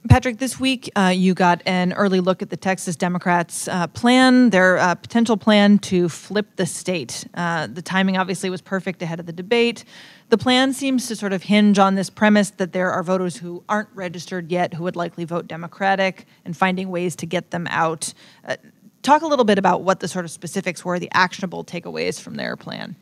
Patrick, 0.08 0.38
this 0.38 0.60
week 0.60 0.90
uh, 0.96 1.12
you 1.14 1.32
got 1.32 1.62
an 1.66 1.92
early 1.94 2.20
look 2.20 2.42
at 2.42 2.50
the 2.50 2.56
Texas 2.56 2.96
Democrats' 2.96 3.66
uh, 3.68 3.86
plan, 3.88 4.50
their 4.50 4.78
uh, 4.78 4.94
potential 4.94 5.36
plan 5.36 5.78
to 5.78 6.08
flip 6.08 6.56
the 6.56 6.66
state. 6.66 7.26
Uh, 7.34 7.66
the 7.66 7.82
timing 7.82 8.16
obviously 8.16 8.50
was 8.50 8.60
perfect 8.60 9.00
ahead 9.02 9.20
of 9.20 9.26
the 9.26 9.32
debate. 9.32 9.84
The 10.28 10.38
plan 10.38 10.72
seems 10.72 11.06
to 11.08 11.16
sort 11.16 11.32
of 11.32 11.44
hinge 11.44 11.78
on 11.78 11.94
this 11.94 12.10
premise 12.10 12.50
that 12.50 12.72
there 12.72 12.90
are 12.90 13.02
voters 13.02 13.36
who 13.36 13.64
aren't 13.68 13.88
registered 13.94 14.50
yet 14.50 14.74
who 14.74 14.82
would 14.82 14.96
likely 14.96 15.24
vote 15.24 15.46
Democratic 15.46 16.26
and 16.44 16.56
finding 16.56 16.90
ways 16.90 17.16
to 17.16 17.26
get 17.26 17.50
them 17.50 17.66
out. 17.70 18.12
Uh, 18.46 18.56
talk 19.02 19.22
a 19.22 19.26
little 19.26 19.44
bit 19.44 19.58
about 19.58 19.82
what 19.82 20.00
the 20.00 20.08
sort 20.08 20.24
of 20.24 20.30
specifics 20.30 20.84
were, 20.84 20.98
the 20.98 21.10
actionable 21.12 21.64
takeaways 21.64 22.20
from 22.20 22.34
their 22.34 22.56
plan. 22.56 22.96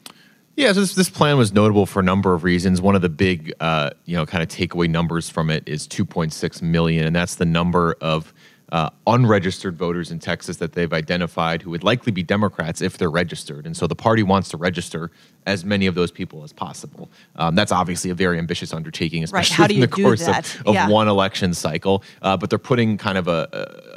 Yeah, 0.57 0.73
so 0.73 0.81
this, 0.81 0.95
this 0.95 1.11
plan 1.11 1.37
was 1.37 1.53
notable 1.53 1.85
for 1.85 1.99
a 2.01 2.03
number 2.05 2.33
of 2.33 2.45
reasons. 2.45 2.81
One 2.81 2.95
of 2.95 3.03
the 3.03 3.09
big, 3.09 3.53
uh, 3.59 3.91
you 4.05 4.17
know, 4.17 4.25
kind 4.25 4.43
of 4.43 4.49
takeaway 4.49 4.89
numbers 4.89 5.29
from 5.29 5.51
it 5.51 5.65
is 5.67 5.89
2.6 5.89 6.63
million, 6.63 7.07
and 7.07 7.17
that's 7.17 7.35
the 7.35 7.45
number 7.45 7.97
of 8.01 8.33
uh, 8.71 8.91
unregistered 9.07 9.77
voters 9.77 10.11
in 10.11 10.19
Texas 10.19 10.57
that 10.57 10.73
they've 10.73 10.93
identified 10.93 11.63
who 11.63 11.71
would 11.71 11.85
likely 11.85 12.11
be 12.13 12.23
Democrats 12.23 12.81
if 12.81 12.99
they're 12.99 13.11
registered. 13.11 13.67
And 13.67 13.77
so 13.77 13.87
the 13.87 13.95
party 13.95 14.23
wants 14.23 14.49
to 14.51 14.57
register 14.57 15.11
as 15.47 15.65
many 15.65 15.87
of 15.87 15.95
those 15.95 16.11
people 16.11 16.43
as 16.45 16.53
possible. 16.53 17.09
Um, 17.37 17.55
that's 17.55 17.71
obviously 17.73 18.11
a 18.11 18.15
very 18.15 18.39
ambitious 18.39 18.73
undertaking, 18.73 19.23
especially 19.23 19.67
do 19.69 19.75
in 19.75 19.81
the 19.81 19.89
course 19.89 20.27
of, 20.27 20.37
of 20.67 20.75
Yeah. 20.75 20.89
one 20.89 21.09
election 21.09 21.53
cycle. 21.53 22.03
Uh, 22.23 22.37
but 22.37 22.49
they're 22.49 22.59
putting 22.59 22.97
kind 22.97 23.19
of 23.19 23.29
a, 23.29 23.49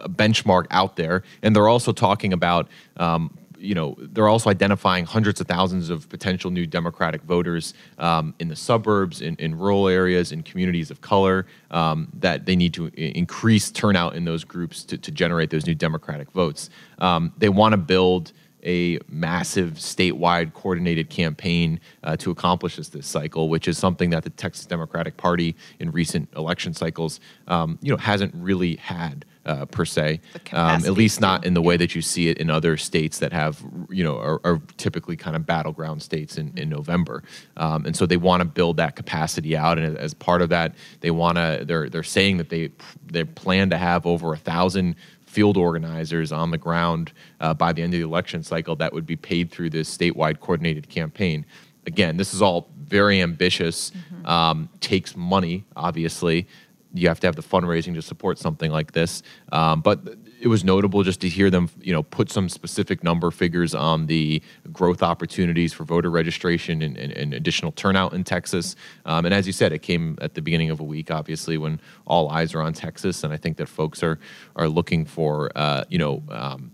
a 0.03 0.09
benchmark 0.09 0.65
out 0.71 0.95
there, 0.95 1.23
and 1.43 1.55
they're 1.55 1.69
also 1.69 1.91
talking 1.93 2.33
about. 2.33 2.67
Um, 2.97 3.35
you 3.59 3.75
know, 3.75 3.95
they're 3.99 4.27
also 4.27 4.49
identifying 4.49 5.05
hundreds 5.05 5.41
of 5.41 5.47
thousands 5.47 5.89
of 5.89 6.07
potential 6.09 6.51
new 6.51 6.65
Democratic 6.65 7.21
voters 7.23 7.73
um, 7.97 8.33
in 8.39 8.47
the 8.47 8.55
suburbs, 8.55 9.21
in, 9.21 9.35
in 9.37 9.57
rural 9.57 9.87
areas, 9.87 10.31
in 10.31 10.43
communities 10.43 10.91
of 10.91 11.01
color, 11.01 11.45
um, 11.71 12.07
that 12.13 12.45
they 12.45 12.55
need 12.55 12.73
to 12.73 12.87
increase 12.95 13.71
turnout 13.71 14.15
in 14.15 14.25
those 14.25 14.43
groups 14.43 14.83
to, 14.83 14.97
to 14.97 15.11
generate 15.11 15.49
those 15.49 15.65
new 15.65 15.75
Democratic 15.75 16.31
votes. 16.31 16.69
Um, 16.99 17.33
they 17.37 17.49
want 17.49 17.73
to 17.73 17.77
build 17.77 18.31
a 18.63 18.99
massive 19.07 19.73
statewide 19.73 20.53
coordinated 20.53 21.09
campaign 21.09 21.79
uh, 22.03 22.17
to 22.17 22.31
accomplish 22.31 22.75
this 22.75 22.89
this 22.89 23.07
cycle, 23.07 23.49
which 23.49 23.67
is 23.67 23.77
something 23.77 24.09
that 24.09 24.23
the 24.23 24.29
Texas 24.31 24.65
Democratic 24.65 25.15
Party 25.15 25.55
in 25.79 25.91
recent 25.91 26.27
election 26.35 26.73
cycles, 26.73 27.19
um, 27.47 27.77
you 27.81 27.91
know, 27.91 27.97
hasn't 27.97 28.33
really 28.35 28.75
had 28.75 29.25
uh, 29.47 29.65
per 29.65 29.85
se. 29.85 30.19
Um, 30.51 30.85
at 30.85 30.93
least 30.93 31.21
not 31.21 31.45
in 31.45 31.53
the 31.53 31.61
way 31.61 31.77
that 31.77 31.95
you 31.95 32.01
see 32.01 32.27
it 32.27 32.37
in 32.37 32.49
other 32.49 32.77
states 32.77 33.19
that 33.19 33.33
have, 33.33 33.63
you 33.89 34.03
know, 34.03 34.17
are, 34.17 34.41
are 34.43 34.61
typically 34.77 35.15
kind 35.15 35.35
of 35.35 35.45
battleground 35.45 36.03
states 36.03 36.37
in, 36.37 36.55
in 36.57 36.69
November. 36.69 37.23
Um, 37.55 37.85
and 37.85 37.95
so 37.95 38.05
they 38.05 38.17
want 38.17 38.41
to 38.41 38.45
build 38.45 38.77
that 38.77 38.95
capacity 38.95 39.55
out, 39.55 39.77
and 39.77 39.97
as 39.97 40.13
part 40.13 40.41
of 40.41 40.49
that, 40.49 40.75
they 41.01 41.11
want 41.11 41.37
to. 41.37 41.63
They're 41.65 41.89
they're 41.89 42.03
saying 42.03 42.37
that 42.37 42.49
they 42.49 42.71
they 43.05 43.23
plan 43.23 43.69
to 43.69 43.77
have 43.77 44.05
over 44.05 44.33
a 44.33 44.37
thousand 44.37 44.95
field 45.25 45.57
organizers 45.57 46.31
on 46.31 46.51
the 46.51 46.57
ground 46.57 47.11
uh, 47.41 47.53
by 47.53 47.73
the 47.73 47.81
end 47.81 47.93
of 47.93 47.99
the 47.99 48.05
election 48.05 48.41
cycle 48.43 48.75
that 48.77 48.93
would 48.93 49.05
be 49.05 49.15
paid 49.15 49.51
through 49.51 49.69
this 49.69 49.95
statewide 49.95 50.39
coordinated 50.39 50.89
campaign. 50.89 51.45
Again, 51.85 52.17
this 52.17 52.33
is 52.33 52.41
all 52.41 52.69
very 52.79 53.21
ambitious, 53.21 53.91
um, 54.25 54.69
takes 54.79 55.15
money, 55.15 55.63
obviously. 55.75 56.47
You 56.93 57.07
have 57.07 57.19
to 57.21 57.27
have 57.27 57.35
the 57.35 57.41
fundraising 57.41 57.93
to 57.95 58.01
support 58.01 58.39
something 58.39 58.71
like 58.71 58.93
this. 58.93 59.23
Um, 59.51 59.81
but 59.81 59.99
it 60.39 60.47
was 60.47 60.63
notable 60.63 61.03
just 61.03 61.21
to 61.21 61.29
hear 61.29 61.49
them, 61.49 61.69
you 61.81 61.91
know, 61.91 62.03
put 62.03 62.31
some 62.31 62.47
specific 62.47 63.03
number 63.03 63.31
figures 63.31 63.73
on 63.73 64.05
the 64.05 64.41
growth 64.71 65.01
opportunities 65.01 65.73
for 65.73 65.83
voter 65.83 66.11
registration 66.11 66.81
and, 66.81 66.97
and, 66.97 67.11
and 67.11 67.33
additional 67.33 67.71
turnout 67.71 68.13
in 68.13 68.23
Texas. 68.23 68.75
Um, 69.05 69.25
and 69.25 69.33
as 69.33 69.47
you 69.47 69.53
said, 69.53 69.73
it 69.73 69.79
came 69.79 70.17
at 70.21 70.35
the 70.35 70.41
beginning 70.41 70.69
of 70.69 70.79
a 70.79 70.83
week, 70.83 71.09
obviously, 71.09 71.57
when 71.57 71.79
all 72.05 72.29
eyes 72.29 72.53
are 72.53 72.61
on 72.61 72.73
Texas, 72.73 73.23
and 73.23 73.33
I 73.33 73.37
think 73.37 73.57
that 73.57 73.67
folks 73.67 74.03
are 74.03 74.19
are 74.55 74.67
looking 74.67 75.05
for, 75.05 75.51
uh, 75.55 75.83
you 75.89 75.97
know. 75.97 76.23
Um, 76.29 76.71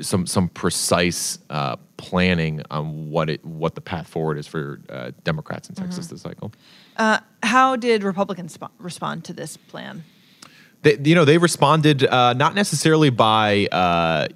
some 0.00 0.26
some 0.26 0.48
precise 0.48 1.38
uh, 1.48 1.76
planning 1.96 2.60
on 2.72 3.08
what 3.08 3.30
it 3.30 3.44
what 3.44 3.76
the 3.76 3.80
path 3.80 4.08
forward 4.08 4.36
is 4.36 4.46
for 4.46 4.80
uh, 4.88 5.12
Democrats 5.22 5.68
in 5.68 5.76
Texas 5.76 6.08
this 6.08 6.22
cycle. 6.22 6.52
How 6.96 7.76
did 7.76 8.02
Republicans 8.02 8.54
sp- 8.58 8.74
respond 8.78 9.24
to 9.24 9.32
this 9.32 9.56
plan? 9.56 10.04
They, 10.82 10.98
you 11.02 11.14
know, 11.14 11.24
they 11.24 11.38
responded 11.38 12.04
uh, 12.04 12.34
not 12.34 12.54
necessarily 12.54 13.10
by 13.10 13.66
uh, 13.72 13.76
uh, 13.76 14.28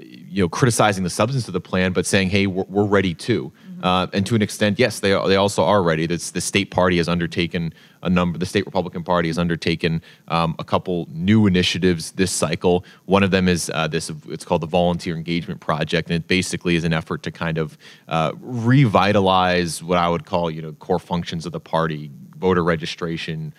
you 0.00 0.42
know 0.42 0.48
criticizing 0.48 1.04
the 1.04 1.10
substance 1.10 1.46
of 1.46 1.52
the 1.52 1.60
plan, 1.60 1.92
but 1.92 2.06
saying, 2.06 2.30
"Hey, 2.30 2.46
we're, 2.46 2.64
we're 2.68 2.84
ready 2.84 3.14
too." 3.14 3.52
Uh, 3.82 4.06
and 4.12 4.26
to 4.26 4.34
an 4.34 4.42
extent, 4.42 4.78
yes, 4.78 5.00
they 5.00 5.12
are, 5.12 5.28
they 5.28 5.36
also 5.36 5.62
are 5.62 5.82
ready. 5.82 6.06
This, 6.06 6.30
the 6.30 6.40
state 6.40 6.70
party 6.70 6.96
has 6.96 7.08
undertaken 7.08 7.74
a 8.04 8.10
number. 8.10 8.38
The 8.38 8.46
state 8.46 8.64
Republican 8.66 9.02
Party 9.02 9.28
has 9.28 9.38
undertaken 9.38 10.02
um, 10.28 10.54
a 10.58 10.64
couple 10.64 11.08
new 11.10 11.46
initiatives 11.46 12.12
this 12.12 12.30
cycle. 12.30 12.84
One 13.06 13.22
of 13.22 13.30
them 13.30 13.48
is 13.48 13.70
uh, 13.74 13.88
this. 13.88 14.10
It's 14.28 14.44
called 14.44 14.62
the 14.62 14.66
Volunteer 14.66 15.16
Engagement 15.16 15.60
Project, 15.60 16.10
and 16.10 16.16
it 16.16 16.28
basically 16.28 16.76
is 16.76 16.84
an 16.84 16.92
effort 16.92 17.22
to 17.24 17.30
kind 17.30 17.58
of 17.58 17.76
uh, 18.08 18.32
revitalize 18.40 19.82
what 19.82 19.98
I 19.98 20.08
would 20.08 20.26
call 20.26 20.50
you 20.50 20.62
know 20.62 20.72
core 20.72 20.98
functions 20.98 21.46
of 21.46 21.52
the 21.52 21.60
party: 21.60 22.10
voter 22.36 22.62
registration, 22.62 23.54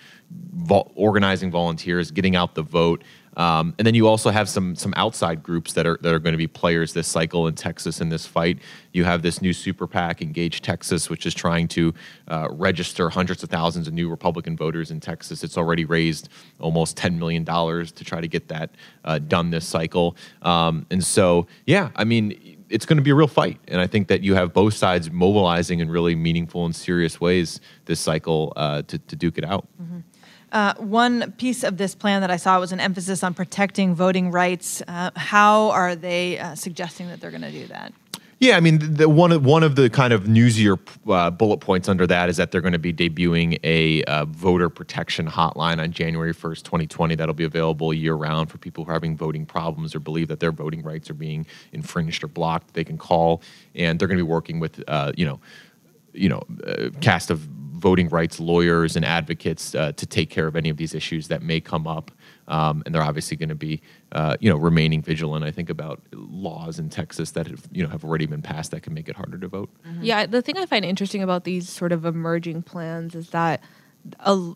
vol- 0.53 0.91
organizing 0.95 1.51
volunteers, 1.51 2.11
getting 2.11 2.35
out 2.35 2.55
the 2.55 2.63
vote. 2.63 3.03
Um, 3.37 3.73
and 3.77 3.85
then 3.85 3.95
you 3.95 4.07
also 4.07 4.29
have 4.29 4.47
some 4.47 4.75
some 4.75 4.93
outside 4.95 5.43
groups 5.43 5.73
that 5.73 5.85
are 5.85 5.97
that 6.01 6.13
are 6.13 6.19
going 6.19 6.33
to 6.33 6.37
be 6.37 6.47
players 6.47 6.93
this 6.93 7.07
cycle 7.07 7.47
in 7.47 7.55
Texas 7.55 8.01
in 8.01 8.09
this 8.09 8.25
fight. 8.25 8.59
You 8.93 9.03
have 9.03 9.21
this 9.21 9.41
new 9.41 9.53
super 9.53 9.87
PAC, 9.87 10.21
Engage 10.21 10.61
Texas, 10.61 11.09
which 11.09 11.25
is 11.25 11.33
trying 11.33 11.67
to 11.69 11.93
uh, 12.27 12.47
register 12.51 13.09
hundreds 13.09 13.43
of 13.43 13.49
thousands 13.49 13.87
of 13.87 13.93
new 13.93 14.09
Republican 14.09 14.55
voters 14.55 14.91
in 14.91 14.99
Texas. 14.99 15.43
It's 15.43 15.57
already 15.57 15.85
raised 15.85 16.29
almost 16.59 16.95
ten 16.97 17.19
million 17.19 17.43
dollars 17.43 17.91
to 17.91 18.03
try 18.03 18.21
to 18.21 18.27
get 18.27 18.47
that 18.47 18.69
uh, 19.03 19.19
done 19.19 19.49
this 19.49 19.67
cycle. 19.67 20.15
Um, 20.41 20.85
and 20.89 21.03
so, 21.03 21.47
yeah, 21.65 21.89
I 21.95 22.03
mean, 22.05 22.57
it's 22.69 22.85
going 22.85 22.97
to 22.97 23.03
be 23.03 23.11
a 23.11 23.15
real 23.15 23.27
fight. 23.27 23.59
And 23.67 23.81
I 23.81 23.87
think 23.87 24.07
that 24.07 24.21
you 24.21 24.35
have 24.35 24.53
both 24.53 24.73
sides 24.73 25.11
mobilizing 25.11 25.79
in 25.81 25.89
really 25.89 26.15
meaningful 26.15 26.65
and 26.65 26.75
serious 26.75 27.21
ways 27.21 27.59
this 27.85 27.99
cycle 27.99 28.53
uh, 28.55 28.81
to, 28.83 28.97
to 28.97 29.15
duke 29.15 29.37
it 29.37 29.45
out. 29.45 29.67
Uh, 30.55 30.73
one 30.77 31.33
piece 31.33 31.65
of 31.65 31.75
this 31.75 31.93
plan 31.93 32.21
that 32.21 32.31
I 32.31 32.37
saw 32.37 32.57
was 32.61 32.71
an 32.71 32.79
emphasis 32.79 33.23
on 33.23 33.33
protecting 33.33 33.93
voting 33.93 34.31
rights. 34.31 34.81
Uh, 34.87 35.11
how 35.17 35.69
are 35.71 35.97
they 35.97 36.39
uh, 36.39 36.55
suggesting 36.55 37.09
that 37.09 37.19
they're 37.19 37.29
going 37.29 37.41
to 37.41 37.51
do 37.51 37.67
that? 37.67 37.91
Yeah, 38.39 38.55
I 38.55 38.61
mean, 38.61 38.79
the, 38.79 39.09
one 39.09 39.33
of 39.33 39.45
one 39.45 39.63
of 39.63 39.75
the 39.75 39.89
kind 39.89 40.13
of 40.13 40.23
newsier 40.23 40.79
uh, 41.09 41.29
bullet 41.29 41.57
points 41.57 41.89
under 41.89 42.07
that 42.07 42.29
is 42.29 42.37
that 42.37 42.51
they're 42.51 42.61
going 42.61 42.71
to 42.71 42.79
be 42.79 42.93
debuting 42.93 43.59
a 43.65 44.03
uh, 44.03 44.23
voter 44.25 44.69
protection 44.69 45.27
hotline 45.27 45.79
on 45.81 45.91
January 45.91 46.31
first, 46.31 46.63
twenty 46.63 46.87
twenty. 46.87 47.15
That'll 47.15 47.35
be 47.35 47.43
available 47.43 47.93
year 47.93 48.13
round 48.13 48.49
for 48.49 48.57
people 48.57 48.85
who 48.85 48.91
are 48.91 48.93
having 48.93 49.17
voting 49.17 49.45
problems 49.45 49.93
or 49.93 49.99
believe 49.99 50.29
that 50.29 50.39
their 50.39 50.53
voting 50.53 50.83
rights 50.83 51.09
are 51.09 51.15
being 51.15 51.45
infringed 51.73 52.23
or 52.23 52.29
blocked. 52.29 52.73
They 52.73 52.85
can 52.85 52.97
call, 52.97 53.41
and 53.73 53.99
they're 53.99 54.07
going 54.07 54.19
to 54.19 54.23
be 54.23 54.31
working 54.31 54.61
with, 54.61 54.81
uh, 54.87 55.11
you 55.17 55.25
know, 55.25 55.39
you 56.13 56.29
know, 56.29 56.43
uh, 56.65 56.91
cast 57.01 57.29
of 57.29 57.45
voting 57.85 58.09
rights 58.09 58.39
lawyers 58.39 58.95
and 58.95 59.05
advocates 59.05 59.75
uh, 59.75 59.91
to 59.91 60.07
take 60.07 60.31
care 60.31 60.47
of 60.47 60.55
any 60.55 60.69
of 60.69 60.77
these 60.77 60.95
issues 60.95 61.27
that 61.27 61.43
may 61.43 61.61
come 61.61 61.85
up. 61.85 62.09
Um, 62.47 62.81
and 62.83 62.95
they're 62.95 63.03
obviously 63.03 63.37
going 63.37 63.49
to 63.49 63.53
be, 63.53 63.79
uh, 64.11 64.37
you 64.39 64.49
know, 64.49 64.57
remaining 64.57 65.03
vigilant. 65.03 65.45
I 65.45 65.51
think 65.51 65.69
about 65.69 66.01
laws 66.11 66.79
in 66.79 66.89
Texas 66.89 67.29
that 67.31 67.45
have, 67.45 67.67
you 67.71 67.83
know, 67.83 67.89
have 67.89 68.03
already 68.03 68.25
been 68.25 68.41
passed 68.41 68.71
that 68.71 68.81
can 68.81 68.95
make 68.95 69.07
it 69.07 69.15
harder 69.15 69.37
to 69.37 69.47
vote. 69.47 69.69
Yeah, 70.01 70.25
the 70.25 70.41
thing 70.41 70.57
I 70.57 70.65
find 70.65 70.83
interesting 70.83 71.21
about 71.21 71.43
these 71.43 71.69
sort 71.69 71.91
of 71.91 72.05
emerging 72.05 72.63
plans 72.63 73.13
is 73.13 73.29
that 73.29 73.61
a 74.21 74.53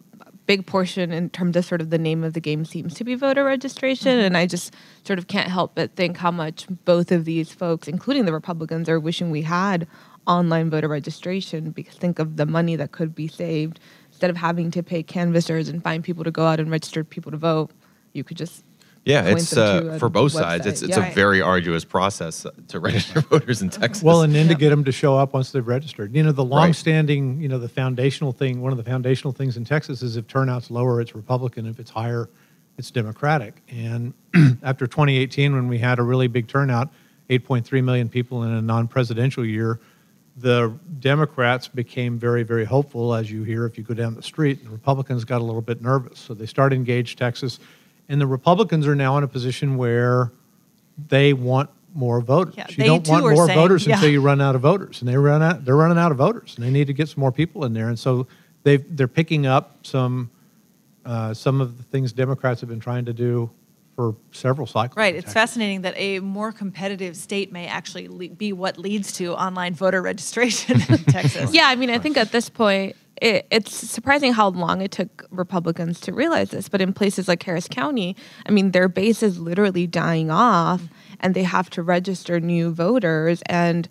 big 0.48 0.66
portion 0.66 1.12
in 1.12 1.30
terms 1.30 1.56
of 1.56 1.66
sort 1.66 1.82
of 1.82 1.92
the 1.92 2.00
name 2.00 2.24
of 2.24 2.34
the 2.34 2.40
game 2.40 2.66
seems 2.66 2.96
to 2.96 3.04
be 3.04 3.14
voter 3.14 3.44
registration 3.44 4.20
and 4.20 4.36
I 4.36 4.48
just 4.48 4.74
sort 5.04 5.20
of 5.20 5.28
can't 5.28 5.48
help 5.48 5.76
but 5.76 5.96
think 5.96 6.18
how 6.18 6.32
much 6.32 6.66
both 6.86 7.12
of 7.12 7.26
these 7.26 7.52
folks 7.52 7.88
including 7.88 8.26
the 8.26 8.34
Republicans 8.34 8.90
are 8.90 9.00
wishing 9.00 9.30
we 9.30 9.44
had 9.44 9.88
online 10.30 10.70
voter 10.70 10.88
registration 10.88 11.72
because 11.72 11.96
think 11.96 12.20
of 12.20 12.38
the 12.38 12.46
money 12.46 12.76
that 12.78 12.92
could 12.92 13.14
be 13.16 13.28
saved 13.28 13.80
instead 14.12 14.30
of 14.30 14.38
having 14.38 14.72
to 14.72 14.84
pay 14.84 15.04
canvassers 15.04 15.68
and 15.70 15.84
find 15.84 16.04
people 16.04 16.24
to 16.24 16.32
go 16.32 16.46
out 16.46 16.60
and 16.60 16.72
register 16.72 17.04
people 17.04 17.32
to 17.32 17.38
vote 17.38 17.72
you 18.14 18.24
could 18.24 18.38
just 18.38 18.64
Yeah, 19.06 19.24
point 19.24 19.40
it's 19.40 19.50
them 19.50 19.82
to 19.82 19.92
uh, 19.92 19.96
a 19.96 20.00
for 20.00 20.10
both 20.10 20.32
sides. 20.32 20.66
It's 20.66 20.82
it's 20.82 20.98
Yeah. 20.98 21.10
a 21.10 21.14
very 21.14 21.42
arduous 21.42 21.84
process 21.86 22.46
to 22.68 22.80
register 22.90 23.22
voters 23.22 23.62
in 23.62 23.70
Texas. 23.70 24.04
Well, 24.04 24.22
and 24.22 24.34
then 24.36 24.48
to 24.50 24.56
get 24.56 24.70
them 24.70 24.84
to 24.84 24.92
show 24.92 25.18
up 25.18 25.34
once 25.34 25.52
they've 25.52 25.66
registered. 25.66 26.16
You 26.16 26.24
know, 26.24 26.32
the 26.32 26.46
longstanding, 26.46 27.42
you 27.42 27.48
know, 27.48 27.58
the 27.60 27.70
foundational 27.70 28.32
thing, 28.32 28.62
one 28.62 28.72
of 28.72 28.78
the 28.78 28.84
foundational 28.84 29.34
things 29.34 29.58
in 29.58 29.66
Texas 29.66 30.02
is 30.04 30.16
if 30.18 30.28
turnout's 30.28 30.70
lower, 30.70 31.02
it's 31.02 31.16
Republican. 31.16 31.66
If 31.66 31.80
it's 31.80 31.90
higher, 31.92 32.30
it's 32.78 32.92
Democratic. 32.92 33.62
And 33.70 34.14
after 34.64 34.86
2018, 34.86 35.54
when 35.56 35.68
we 35.68 35.78
had 35.80 35.98
a 36.00 36.04
really 36.04 36.28
big 36.28 36.48
turnout, 36.48 36.90
8.3 37.30 37.84
million 37.84 38.10
people 38.10 38.44
in 38.44 38.52
a 38.52 38.62
non 38.62 38.88
presidential 38.88 39.46
year, 39.46 39.80
the 40.40 40.74
Democrats 41.00 41.68
became 41.68 42.18
very, 42.18 42.44
very 42.44 42.66
hopeful, 42.66 43.14
as 43.14 43.32
you 43.32 43.44
hear 43.44 43.66
if 43.66 43.78
you 43.78 43.84
go 43.84 43.94
down 43.94 44.16
the 44.16 44.24
street. 44.24 44.64
The 44.64 44.70
Republicans 44.70 45.26
got 45.26 45.42
a 45.42 45.44
little 45.44 45.62
bit 45.62 45.82
nervous. 45.82 46.20
So 46.20 46.34
they 46.34 46.46
started 46.46 46.76
engage 46.76 47.16
Texas. 47.16 47.60
And 48.08 48.20
the 48.20 48.28
Republicans 48.28 48.88
are 48.88 48.96
now 48.96 49.18
in 49.18 49.24
a 49.24 49.28
position 49.28 49.78
where 49.78 50.32
they 51.08 51.34
want 51.34 51.70
more 51.94 52.22
voters. 52.22 52.56
Yeah, 52.58 52.68
you 52.70 52.76
they 52.78 52.86
don't 52.86 53.08
want 53.08 53.24
more 53.24 53.48
saying- 53.48 53.58
voters 53.58 53.86
yeah. 53.86 53.96
until 53.96 54.10
you 54.10 54.22
run 54.22 54.42
out 54.42 54.56
of 54.56 54.62
voters, 54.62 55.02
and 55.02 55.10
they 55.10 55.18
run 55.18 55.42
out. 55.42 55.66
They're 55.66 55.76
running 55.76 55.98
out 55.98 56.12
of 56.12 56.18
voters, 56.18 56.56
and 56.56 56.66
they 56.66 56.70
need 56.70 56.88
to 56.88 56.94
get 56.94 57.10
some 57.10 57.22
more 57.22 57.32
people 57.32 57.66
in 57.66 57.74
there. 57.74 57.90
And 57.90 57.98
so 57.98 58.28
they 58.64 58.78
they're 58.78 59.08
picking 59.08 59.46
up 59.46 59.86
some 59.86 60.30
uh, 61.06 61.34
some 61.34 61.62
of 61.62 61.78
the 61.78 61.84
things 61.84 62.14
Democrats 62.14 62.62
have 62.62 62.70
been 62.70 62.80
trying 62.80 63.06
to 63.06 63.14
do 63.14 63.50
for 64.00 64.16
several 64.32 64.66
cycles. 64.66 64.96
Right. 64.96 65.14
It's 65.14 65.34
fascinating 65.34 65.82
that 65.82 65.94
a 65.98 66.20
more 66.20 66.54
competitive 66.54 67.18
state 67.18 67.52
may 67.52 67.68
actually 67.68 68.08
le- 68.08 68.30
be 68.30 68.54
what 68.54 68.78
leads 68.78 69.12
to 69.18 69.34
online 69.34 69.74
voter 69.74 70.02
registration 70.02 70.80
in 70.80 70.98
Texas. 71.04 71.54
Yeah, 71.54 71.66
I 71.66 71.76
mean, 71.76 71.90
I 71.90 72.00
think 72.00 72.16
at 72.16 72.32
this 72.32 72.48
point, 72.48 72.96
it, 73.22 73.46
it's 73.52 73.76
surprising 73.76 74.32
how 74.32 74.52
long 74.52 74.80
it 74.82 74.92
took 74.92 75.26
Republicans 75.32 76.00
to 76.00 76.14
realize 76.14 76.52
this. 76.52 76.70
But 76.70 76.80
in 76.80 76.94
places 76.94 77.28
like 77.28 77.44
Harris 77.44 77.68
County, 77.68 78.16
I 78.46 78.52
mean, 78.52 78.72
their 78.72 78.88
base 78.88 79.22
is 79.22 79.38
literally 79.38 79.86
dying 79.86 80.32
off, 80.32 80.82
and 81.20 81.36
they 81.36 81.44
have 81.44 81.70
to 81.72 81.84
register 81.84 82.40
new 82.40 82.72
voters. 82.72 83.44
And 83.48 83.90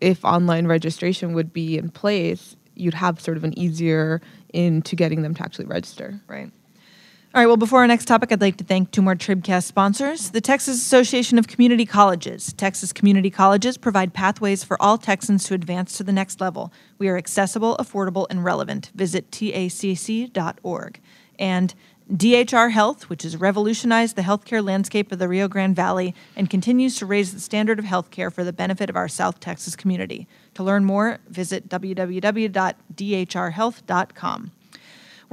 if 0.00 0.24
online 0.24 0.68
registration 0.68 1.32
would 1.32 1.52
be 1.52 1.76
in 1.76 1.90
place, 1.90 2.54
you'd 2.76 2.94
have 2.94 3.20
sort 3.20 3.36
of 3.36 3.42
an 3.42 3.58
easier 3.58 4.20
into 4.50 4.94
getting 4.94 5.22
them 5.22 5.34
to 5.34 5.42
actually 5.42 5.66
register. 5.66 6.20
Right. 6.28 6.52
All 7.34 7.40
right, 7.40 7.48
well, 7.48 7.56
before 7.56 7.80
our 7.80 7.86
next 7.88 8.04
topic, 8.04 8.30
I'd 8.30 8.40
like 8.40 8.58
to 8.58 8.64
thank 8.64 8.92
two 8.92 9.02
more 9.02 9.16
Tribcast 9.16 9.64
sponsors. 9.64 10.30
The 10.30 10.40
Texas 10.40 10.76
Association 10.76 11.36
of 11.36 11.48
Community 11.48 11.84
Colleges. 11.84 12.52
Texas 12.52 12.92
community 12.92 13.28
colleges 13.28 13.76
provide 13.76 14.14
pathways 14.14 14.62
for 14.62 14.80
all 14.80 14.98
Texans 14.98 15.42
to 15.46 15.54
advance 15.54 15.96
to 15.96 16.04
the 16.04 16.12
next 16.12 16.40
level. 16.40 16.72
We 16.96 17.08
are 17.08 17.16
accessible, 17.16 17.76
affordable, 17.78 18.28
and 18.30 18.44
relevant. 18.44 18.92
Visit 18.94 19.32
tacc.org. 19.32 21.00
And 21.36 21.74
DHR 22.12 22.70
Health, 22.70 23.10
which 23.10 23.24
has 23.24 23.36
revolutionized 23.36 24.14
the 24.14 24.22
healthcare 24.22 24.64
landscape 24.64 25.10
of 25.10 25.18
the 25.18 25.26
Rio 25.26 25.48
Grande 25.48 25.74
Valley 25.74 26.14
and 26.36 26.48
continues 26.48 26.94
to 26.98 27.06
raise 27.06 27.34
the 27.34 27.40
standard 27.40 27.80
of 27.80 27.84
healthcare 27.84 28.32
for 28.32 28.44
the 28.44 28.52
benefit 28.52 28.88
of 28.88 28.94
our 28.94 29.08
South 29.08 29.40
Texas 29.40 29.74
community. 29.74 30.28
To 30.54 30.62
learn 30.62 30.84
more, 30.84 31.18
visit 31.28 31.68
www.dhrhealth.com. 31.68 34.52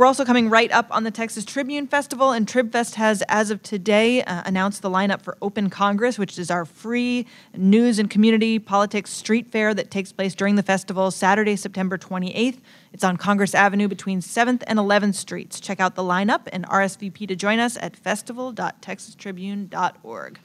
We're 0.01 0.07
also 0.07 0.25
coming 0.25 0.49
right 0.49 0.71
up 0.71 0.87
on 0.89 1.03
the 1.03 1.11
Texas 1.11 1.45
Tribune 1.45 1.85
Festival, 1.85 2.31
and 2.31 2.47
TribFest 2.47 2.95
has, 2.95 3.21
as 3.29 3.51
of 3.51 3.61
today, 3.61 4.23
uh, 4.23 4.41
announced 4.47 4.81
the 4.81 4.89
lineup 4.89 5.21
for 5.21 5.37
Open 5.43 5.69
Congress, 5.69 6.17
which 6.17 6.39
is 6.39 6.49
our 6.49 6.65
free 6.65 7.27
news 7.55 7.99
and 7.99 8.09
community 8.09 8.57
politics 8.57 9.11
street 9.11 9.51
fair 9.51 9.75
that 9.75 9.91
takes 9.91 10.11
place 10.11 10.33
during 10.33 10.55
the 10.55 10.63
festival 10.63 11.11
Saturday, 11.11 11.55
September 11.55 11.99
28th. 11.99 12.57
It's 12.93 13.03
on 13.03 13.17
Congress 13.17 13.53
Avenue 13.53 13.87
between 13.87 14.21
7th 14.21 14.63
and 14.65 14.79
11th 14.79 15.13
Streets. 15.13 15.59
Check 15.59 15.79
out 15.79 15.93
the 15.93 16.01
lineup 16.01 16.47
and 16.51 16.67
RSVP 16.67 17.27
to 17.27 17.35
join 17.35 17.59
us 17.59 17.77
at 17.77 17.95
festival.texastribune.org. 17.95 20.39